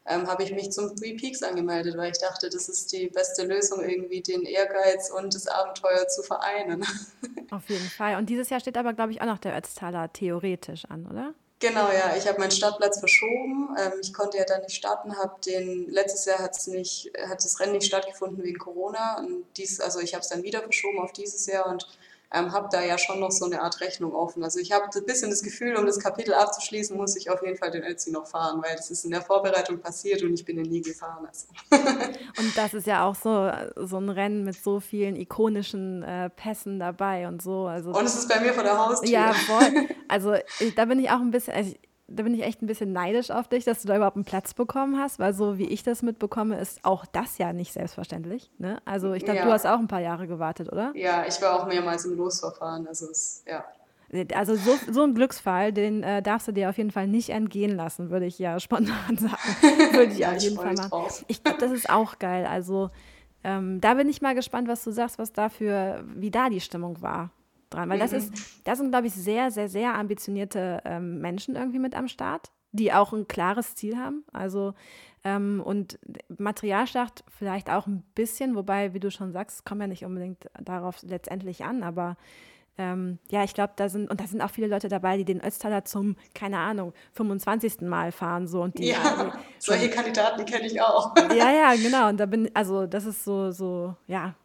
[0.09, 3.45] ähm, habe ich mich zum Three Peaks angemeldet, weil ich dachte, das ist die beste
[3.45, 6.85] Lösung, irgendwie den Ehrgeiz und das Abenteuer zu vereinen.
[7.51, 8.17] Auf jeden Fall.
[8.17, 11.35] Und dieses Jahr steht aber, glaube ich, auch noch der Ötztaler theoretisch an, oder?
[11.61, 12.17] Genau, ja.
[12.17, 13.77] Ich habe meinen Startplatz verschoben.
[13.79, 15.17] Ähm, ich konnte ja dann nicht starten.
[15.17, 19.19] Hab den, letztes Jahr hat's nicht, hat das Rennen nicht stattgefunden wegen Corona.
[19.19, 21.89] Und dies, also ich habe es dann wieder verschoben auf dieses Jahr und
[22.33, 24.45] ähm, habe da ja schon noch so eine Art Rechnung offen.
[24.45, 27.57] Also ich habe ein bisschen das Gefühl, um das Kapitel abzuschließen, muss ich auf jeden
[27.57, 30.59] Fall den Ötzi noch fahren, weil das ist in der Vorbereitung passiert und ich bin
[30.59, 31.26] ihn nie gefahren.
[31.26, 31.47] Also.
[32.39, 36.79] und das ist ja auch so, so ein Rennen mit so vielen ikonischen äh, Pässen
[36.79, 37.66] dabei und so.
[37.66, 39.09] Also, und es ist bei mir vor der Haustür.
[39.09, 39.89] Ja, voll.
[40.11, 40.35] Also
[40.74, 41.74] da bin ich auch ein bisschen, also
[42.09, 44.55] da bin ich echt ein bisschen neidisch auf dich, dass du da überhaupt einen Platz
[44.55, 48.51] bekommen hast, weil so wie ich das mitbekomme, ist auch das ja nicht selbstverständlich.
[48.59, 48.81] Ne?
[48.87, 49.45] Also ich glaube, ja.
[49.45, 50.93] du hast auch ein paar Jahre gewartet, oder?
[50.95, 52.89] Ja, ich war auch mehrmals im Losverfahren.
[52.89, 53.65] Also es, ja.
[54.35, 57.77] Also so, so ein Glücksfall, den äh, darfst du dir auf jeden Fall nicht entgehen
[57.77, 59.37] lassen, würde ich ja spontan sagen.
[59.93, 61.25] würde ich ja, auf jeden Fall machen.
[61.29, 62.47] Ich glaube, das ist auch geil.
[62.47, 62.91] Also
[63.45, 67.03] ähm, da bin ich mal gespannt, was du sagst, was dafür, wie da die Stimmung
[67.03, 67.31] war
[67.71, 67.89] dran.
[67.89, 68.03] Weil mhm.
[68.03, 68.33] das ist,
[68.64, 72.93] da sind, glaube ich, sehr, sehr, sehr ambitionierte ähm, Menschen irgendwie mit am Start, die
[72.93, 74.25] auch ein klares Ziel haben.
[74.33, 74.75] Also
[75.25, 75.99] ähm, und
[76.37, 81.03] Materialschlacht vielleicht auch ein bisschen, wobei, wie du schon sagst, kommt ja nicht unbedingt darauf
[81.03, 82.16] letztendlich an, aber
[82.81, 85.45] ähm, ja, ich glaube, da sind, und da sind auch viele Leute dabei, die den
[85.45, 87.81] Ötztaler zum, keine Ahnung, 25.
[87.81, 88.47] Mal fahren.
[88.47, 91.12] So, und die, ja, die, solche Kandidaten, die kenne ich auch.
[91.37, 92.09] Ja, ja, genau.
[92.09, 94.37] Und da bin, also das ist so, so, ja,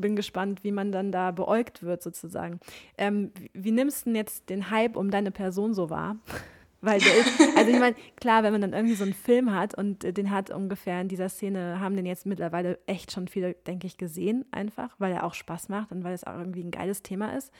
[0.00, 2.60] bin gespannt, wie man dann da beäugt wird, sozusagen.
[2.98, 6.16] Ähm, wie nimmst du denn jetzt den Hype um deine Person so wahr?
[6.84, 9.72] Weil der ist, also ich meine, klar, wenn man dann irgendwie so einen Film hat
[9.72, 13.86] und den hat ungefähr in dieser Szene, haben den jetzt mittlerweile echt schon viele, denke
[13.86, 17.04] ich, gesehen, einfach, weil er auch Spaß macht und weil es auch irgendwie ein geiles
[17.04, 17.52] Thema ist.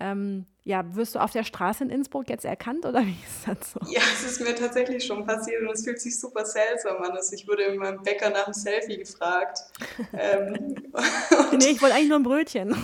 [0.00, 3.72] Ähm, ja, wirst du auf der Straße in Innsbruck jetzt erkannt oder wie ist das
[3.72, 3.80] so?
[3.92, 7.12] Ja, es ist mir tatsächlich schon passiert und es fühlt sich super seltsam an.
[7.12, 9.58] Also ich wurde in meinem Bäcker nach einem Selfie gefragt.
[10.14, 10.74] ähm,
[11.52, 12.70] nee, ich wollte eigentlich nur ein Brötchen.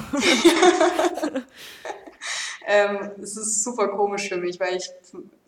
[2.66, 4.90] ähm, es ist super komisch für mich, weil ich,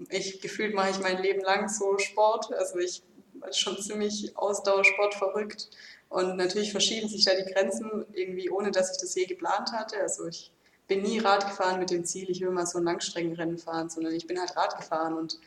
[0.09, 2.51] ich gefühlt mache ich mein Leben lang so Sport.
[2.55, 3.03] Also ich
[3.35, 5.69] bin schon ziemlich Ausdauersport verrückt.
[6.09, 9.99] Und natürlich verschieben sich da die Grenzen irgendwie, ohne dass ich das je geplant hatte.
[10.01, 10.51] Also ich
[10.89, 14.15] bin nie Rad gefahren mit dem Ziel, ich will mal so ein Langstreckenrennen fahren, sondern
[14.15, 15.39] ich bin halt Rad gefahren und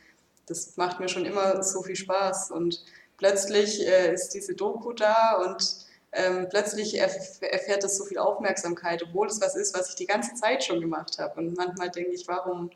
[0.46, 2.50] das macht mir schon immer so viel Spaß.
[2.50, 2.84] Und
[3.16, 9.02] plötzlich äh, ist diese Doku da und ähm, plötzlich erf erfährt es so viel Aufmerksamkeit,
[9.02, 11.40] obwohl es was ist, was ich die ganze Zeit schon gemacht habe.
[11.40, 12.70] Und manchmal denke ich, warum,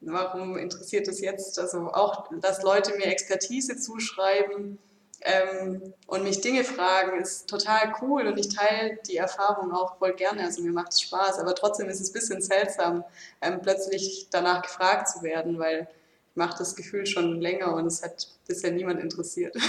[0.00, 1.58] warum interessiert es jetzt?
[1.58, 4.78] Also auch, dass Leute mir Expertise zuschreiben,
[5.22, 10.14] ähm, und mich Dinge fragen, ist total cool und ich teile die Erfahrung auch voll
[10.14, 10.44] gerne.
[10.44, 13.04] Also mir macht es Spaß, aber trotzdem ist es ein bisschen seltsam,
[13.40, 15.88] ähm, plötzlich danach gefragt zu werden, weil
[16.30, 19.56] ich mache das Gefühl schon länger und es hat bisher niemand interessiert.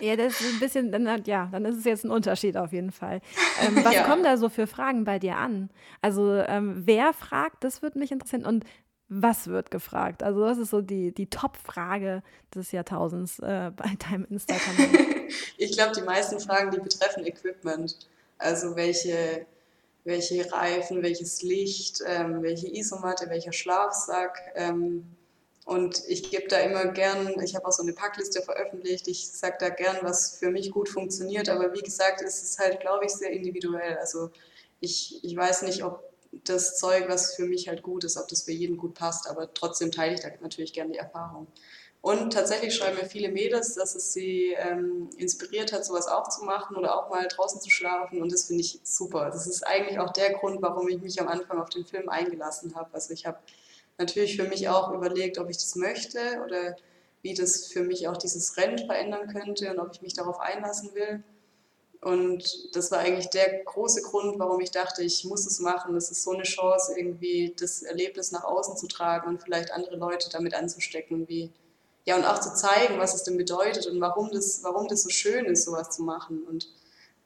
[0.00, 2.92] Ja, das ist ein bisschen, dann, ja, dann ist es jetzt ein Unterschied auf jeden
[2.92, 3.20] Fall.
[3.62, 4.02] Ähm, was ja.
[4.02, 5.70] kommen da so für Fragen bei dir an?
[6.02, 8.44] Also ähm, wer fragt, das würde mich interessieren.
[8.44, 8.64] Und
[9.08, 10.22] was wird gefragt?
[10.22, 12.22] Also das ist so die, die Top-Frage
[12.54, 14.74] des Jahrtausends äh, bei deinem Instagram.
[15.58, 18.08] ich glaube, die meisten Fragen, die betreffen Equipment.
[18.38, 19.46] Also welche,
[20.04, 24.40] welche Reifen, welches Licht, ähm, welche Isomatte, welcher Schlafsack.
[24.56, 25.04] Ähm,
[25.64, 29.56] und ich gebe da immer gern, ich habe auch so eine Packliste veröffentlicht, ich sage
[29.58, 31.48] da gern, was für mich gut funktioniert.
[31.48, 33.96] Aber wie gesagt, ist es halt, glaube ich, sehr individuell.
[33.98, 34.30] Also
[34.80, 36.04] ich, ich weiß nicht, ob
[36.44, 39.52] das Zeug, was für mich halt gut ist, ob das für jeden gut passt, aber
[39.52, 41.46] trotzdem teile ich da natürlich gerne die Erfahrung.
[42.06, 46.44] Und tatsächlich schreiben mir viele Mädels, dass es sie ähm, inspiriert hat, sowas auch zu
[46.44, 48.22] machen oder auch mal draußen zu schlafen.
[48.22, 49.28] Und das finde ich super.
[49.32, 52.76] Das ist eigentlich auch der Grund, warum ich mich am Anfang auf den Film eingelassen
[52.76, 52.90] habe.
[52.92, 53.38] Also ich habe
[53.98, 56.76] natürlich für mich auch überlegt, ob ich das möchte oder
[57.22, 60.94] wie das für mich auch dieses Rennen verändern könnte und ob ich mich darauf einlassen
[60.94, 61.24] will.
[62.06, 65.92] Und das war eigentlich der große Grund, warum ich dachte, ich muss es machen.
[65.92, 69.96] Das ist so eine Chance, irgendwie das Erlebnis nach außen zu tragen und vielleicht andere
[69.96, 71.50] Leute damit anzustecken, wie
[72.04, 75.08] ja und auch zu zeigen, was es denn bedeutet und warum das, warum das so
[75.08, 76.44] schön ist, sowas zu machen.
[76.44, 76.72] Und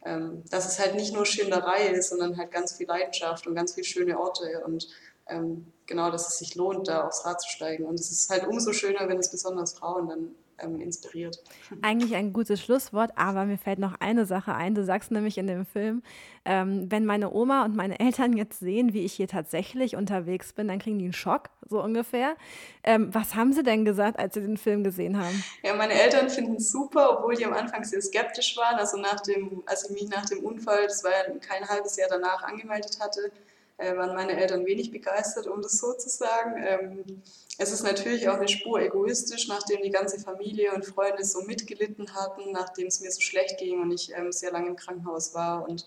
[0.03, 3.75] ähm, dass es halt nicht nur Schinderei ist, sondern halt ganz viel Leidenschaft und ganz
[3.75, 4.89] viele schöne Orte und
[5.27, 7.85] ähm, genau, dass es sich lohnt, da aufs Rad zu steigen.
[7.85, 11.43] Und es ist halt umso schöner, wenn es besonders Frauen dann ähm, inspiriert.
[11.83, 14.75] Eigentlich ein gutes Schlusswort, aber mir fällt noch eine Sache ein.
[14.75, 16.03] Du sagst nämlich in dem Film,
[16.45, 20.69] ähm, wenn meine Oma und meine Eltern jetzt sehen, wie ich hier tatsächlich unterwegs bin,
[20.69, 22.37] dann kriegen die einen Schock, so ungefähr.
[22.83, 25.45] Ähm, was haben sie denn gesagt, als sie den Film gesehen haben?
[25.63, 28.77] Ja, meine Eltern finden es super, obwohl die am Anfang sehr skeptisch waren.
[28.77, 32.09] Also nach dem, als ich mich nach dem Unfall, das war ja kein halbes Jahr
[32.09, 33.31] danach, angemeldet hatte,
[33.77, 37.23] äh, waren meine Eltern wenig begeistert, um das so zu sagen.
[37.63, 42.15] Es ist natürlich auch eine Spur egoistisch, nachdem die ganze Familie und Freunde so mitgelitten
[42.15, 45.69] hatten, nachdem es mir so schlecht ging und ich ähm, sehr lange im Krankenhaus war
[45.69, 45.85] und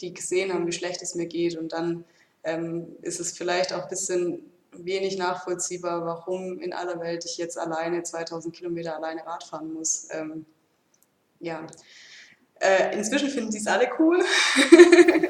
[0.00, 1.58] die gesehen haben, wie schlecht es mir geht.
[1.58, 2.06] Und dann
[2.42, 7.58] ähm, ist es vielleicht auch ein bisschen wenig nachvollziehbar, warum in aller Welt ich jetzt
[7.58, 10.08] alleine 2000 Kilometer alleine Rad fahren muss.
[10.12, 10.46] Ähm,
[11.38, 11.66] ja.
[12.60, 14.24] Äh, inzwischen finden sie es alle cool.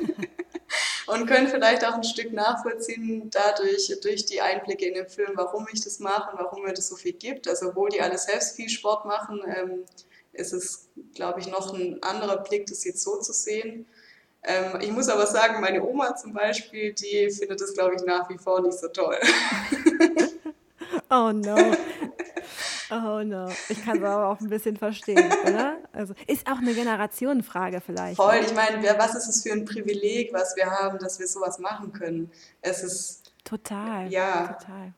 [1.11, 5.67] und können vielleicht auch ein Stück nachvollziehen dadurch, durch die Einblicke in den Film, warum
[5.73, 7.49] ich das mache und warum mir das so viel gibt.
[7.49, 9.85] Also obwohl die alle selbst viel Sport machen, ähm,
[10.33, 13.87] ist es, glaube ich, noch ein anderer Blick, das jetzt so zu sehen.
[14.43, 18.29] Ähm, ich muss aber sagen, meine Oma zum Beispiel, die findet das, glaube ich, nach
[18.31, 19.19] wie vor nicht so toll.
[21.11, 21.77] oh no.
[22.91, 25.79] Oh no, ich kann es aber auch ein bisschen verstehen, oder?
[25.93, 28.17] Also ist auch eine Generationenfrage vielleicht.
[28.17, 28.47] Voll, ne?
[28.47, 31.93] ich meine, was ist es für ein Privileg, was wir haben, dass wir sowas machen
[31.93, 32.31] können?
[32.63, 34.11] Es ist total.
[34.11, 34.93] Ja, total.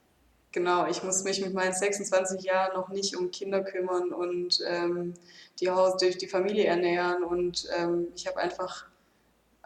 [0.53, 5.15] Genau, ich muss mich mit meinen 26 Jahren noch nicht um Kinder kümmern und ähm,
[5.61, 8.87] die Haus durch die Familie ernähren und ähm, ich habe einfach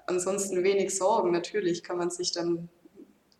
[0.06, 1.32] ansonsten wenig Sorgen.
[1.32, 2.68] Natürlich kann man sich dann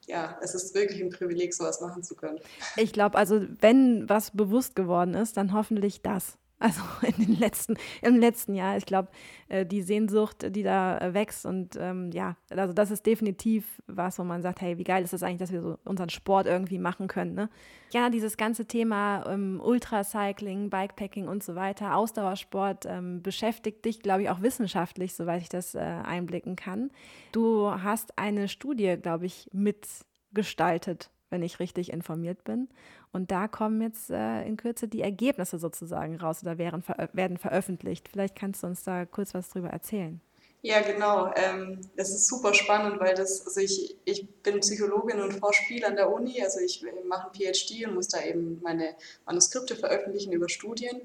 [0.07, 2.38] ja, es ist wirklich ein Privileg, sowas machen zu können.
[2.76, 6.38] Ich glaube, also wenn was bewusst geworden ist, dann hoffentlich das.
[6.59, 8.76] Also in den letzten, im letzten Jahr.
[8.76, 9.09] Ich glaube,
[9.48, 14.18] äh, die Sehnsucht, die da äh, wächst und ähm, ja, also das ist definitiv was,
[14.18, 16.78] wo man sagt, hey, wie geil ist das eigentlich, dass wir so unseren Sport irgendwie
[16.78, 17.34] machen können.
[17.34, 17.50] Ne?
[17.92, 24.22] Ja, dieses ganze Thema ähm, Ultracycling, Bikepacking und so weiter, Ausdauersport ähm, beschäftigt dich, glaube
[24.22, 26.90] ich, auch wissenschaftlich, soweit ich das äh, einblicken kann.
[27.32, 32.68] Du hast eine Studie, glaube ich, mitgestaltet wenn ich richtig informiert bin.
[33.12, 37.37] Und da kommen jetzt äh, in Kürze die Ergebnisse sozusagen raus oder werden, ver werden
[37.37, 38.09] veröffentlicht.
[38.09, 40.22] Vielleicht kannst du uns da kurz was drüber erzählen.
[40.62, 41.32] Ja, genau.
[41.37, 45.84] Ähm, das ist super spannend, weil das, also ich, ich bin Psychologin und forsche viel
[45.84, 46.43] an der Uni.
[46.43, 51.03] Also ich mache ein PhD und muss da eben meine Manuskripte veröffentlichen über Studien.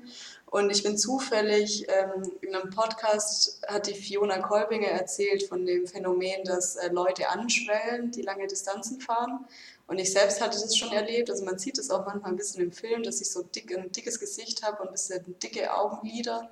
[0.51, 5.87] Und ich bin zufällig ähm, in einem Podcast hat die Fiona Kolbinger erzählt von dem
[5.87, 9.45] Phänomen, dass äh, Leute anschwellen, die lange Distanzen fahren.
[9.87, 11.29] Und ich selbst hatte das schon erlebt.
[11.29, 13.93] Also man sieht es auch manchmal ein bisschen im Film, dass ich so dick, ein
[13.93, 16.49] dickes Gesicht habe und ein bisschen dicke Augenlider.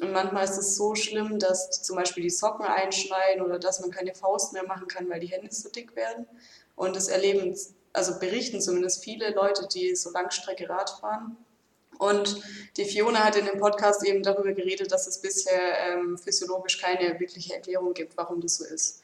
[0.00, 3.90] Und manchmal ist es so schlimm, dass zum Beispiel die Socken einschneiden oder dass man
[3.90, 6.26] keine Faust mehr machen kann, weil die Hände so dick werden.
[6.76, 7.58] Und das erleben,
[7.92, 11.36] also berichten zumindest viele Leute, die so Langstrecke Rad fahren.
[12.02, 12.42] Und
[12.76, 17.20] die Fiona hat in dem Podcast eben darüber geredet, dass es bisher ähm, physiologisch keine
[17.20, 19.02] wirkliche Erklärung gibt, warum das so ist.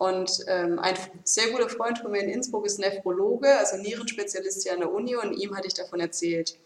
[0.00, 4.72] Und ähm, ein sehr guter Freund von mir in Innsbruck ist Nephrologe, also Nierenspezialist hier
[4.72, 6.58] an der Uni und ihm hatte ich davon erzählt.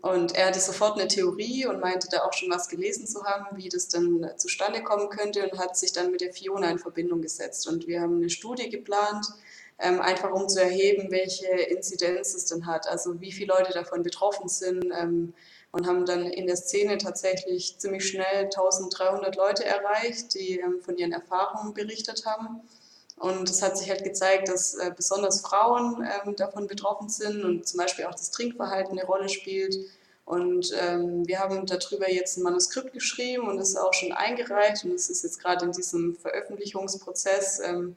[0.00, 3.54] Und er hatte sofort eine Theorie und meinte da auch schon was gelesen zu haben,
[3.58, 7.20] wie das dann zustande kommen könnte und hat sich dann mit der Fiona in Verbindung
[7.20, 7.68] gesetzt.
[7.68, 9.26] Und wir haben eine Studie geplant,
[9.82, 14.02] ähm, einfach um zu erheben, welche Inzidenz es dann hat, also wie viele Leute davon
[14.02, 15.34] betroffen sind, ähm,
[15.72, 20.96] und haben dann in der Szene tatsächlich ziemlich schnell 1300 Leute erreicht, die ähm, von
[20.98, 22.60] ihren Erfahrungen berichtet haben.
[23.16, 27.66] Und es hat sich halt gezeigt, dass äh, besonders Frauen ähm, davon betroffen sind und
[27.66, 29.76] zum Beispiel auch das Trinkverhalten eine Rolle spielt.
[30.24, 34.92] Und ähm, wir haben darüber jetzt ein Manuskript geschrieben und es auch schon eingereicht und
[34.92, 37.96] es ist jetzt gerade in diesem Veröffentlichungsprozess ähm,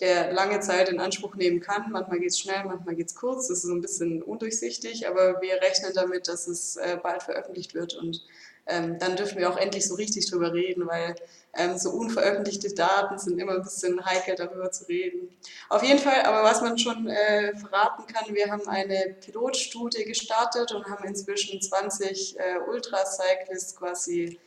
[0.00, 1.90] der lange Zeit in Anspruch nehmen kann.
[1.90, 3.48] Manchmal geht es schnell, manchmal geht es kurz.
[3.48, 7.74] Das ist so ein bisschen undurchsichtig, aber wir rechnen damit, dass es äh, bald veröffentlicht
[7.74, 8.22] wird und
[8.66, 11.16] ähm, dann dürfen wir auch endlich so richtig drüber reden, weil
[11.54, 15.36] ähm, so unveröffentlichte Daten sind immer ein bisschen heikel, darüber zu reden.
[15.68, 20.72] Auf jeden Fall, aber was man schon äh, verraten kann, wir haben eine Pilotstudie gestartet
[20.72, 24.38] und haben inzwischen 20 äh, Ultracyclists quasi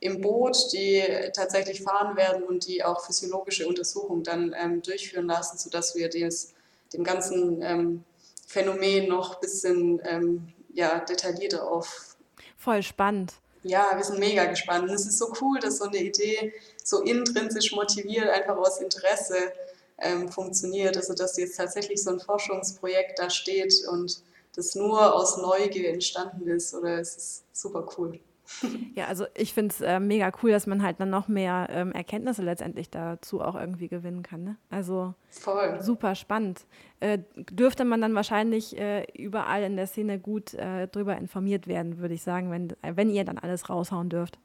[0.00, 1.02] im Boot, die
[1.34, 6.54] tatsächlich fahren werden und die auch physiologische Untersuchungen dann ähm, durchführen lassen, sodass wir des,
[6.92, 8.04] dem ganzen ähm,
[8.46, 12.16] Phänomen noch ein bisschen ähm, ja, detaillierter auf.
[12.56, 13.34] Voll spannend.
[13.62, 14.88] Ja, wir sind mega gespannt.
[14.88, 19.52] Und es ist so cool, dass so eine Idee so intrinsisch motiviert, einfach aus Interesse
[19.98, 20.96] ähm, funktioniert.
[20.96, 24.22] Also, dass jetzt tatsächlich so ein Forschungsprojekt da steht und
[24.56, 26.74] das nur aus Neugier entstanden ist.
[26.74, 28.18] Oder es ist super cool.
[28.94, 31.92] Ja, also ich finde es äh, mega cool, dass man halt dann noch mehr ähm,
[31.92, 34.44] Erkenntnisse letztendlich dazu auch irgendwie gewinnen kann.
[34.44, 34.56] Ne?
[34.68, 35.80] Also Voll.
[35.80, 36.66] super spannend.
[36.98, 41.98] Äh, dürfte man dann wahrscheinlich äh, überall in der Szene gut äh, drüber informiert werden,
[41.98, 44.38] würde ich sagen, wenn, wenn ihr dann alles raushauen dürft.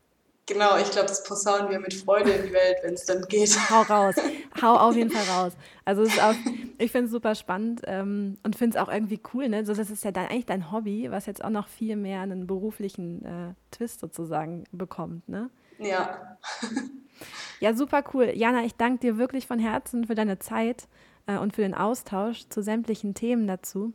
[0.47, 3.57] Genau, ich glaube, das posaunen wir mit Freude in die Welt, wenn es dann geht.
[3.69, 4.15] Hau raus.
[4.61, 5.53] Hau auf jeden Fall raus.
[5.85, 6.35] Also auch,
[6.77, 9.49] ich finde es super spannend ähm, und finde es auch irgendwie cool.
[9.49, 9.65] Ne?
[9.65, 12.45] So, das ist ja dann eigentlich dein Hobby, was jetzt auch noch viel mehr einen
[12.45, 15.27] beruflichen äh, Twist sozusagen bekommt.
[15.27, 15.49] Ne?
[15.79, 16.37] Ja.
[17.59, 18.31] ja, super cool.
[18.35, 20.87] Jana, ich danke dir wirklich von Herzen für deine Zeit
[21.25, 23.93] äh, und für den Austausch zu sämtlichen Themen dazu.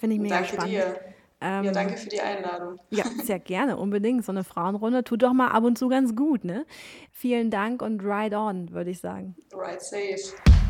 [0.00, 0.72] Finde ich mega danke spannend.
[0.72, 1.00] Dir.
[1.42, 2.78] Ähm, ja, danke für die Einladung.
[2.90, 4.24] Ja, sehr gerne, unbedingt.
[4.24, 6.64] So eine Frauenrunde tut doch mal ab und zu ganz gut, ne?
[7.10, 9.34] Vielen Dank und ride on, würde ich sagen.
[9.52, 10.61] Ride safe.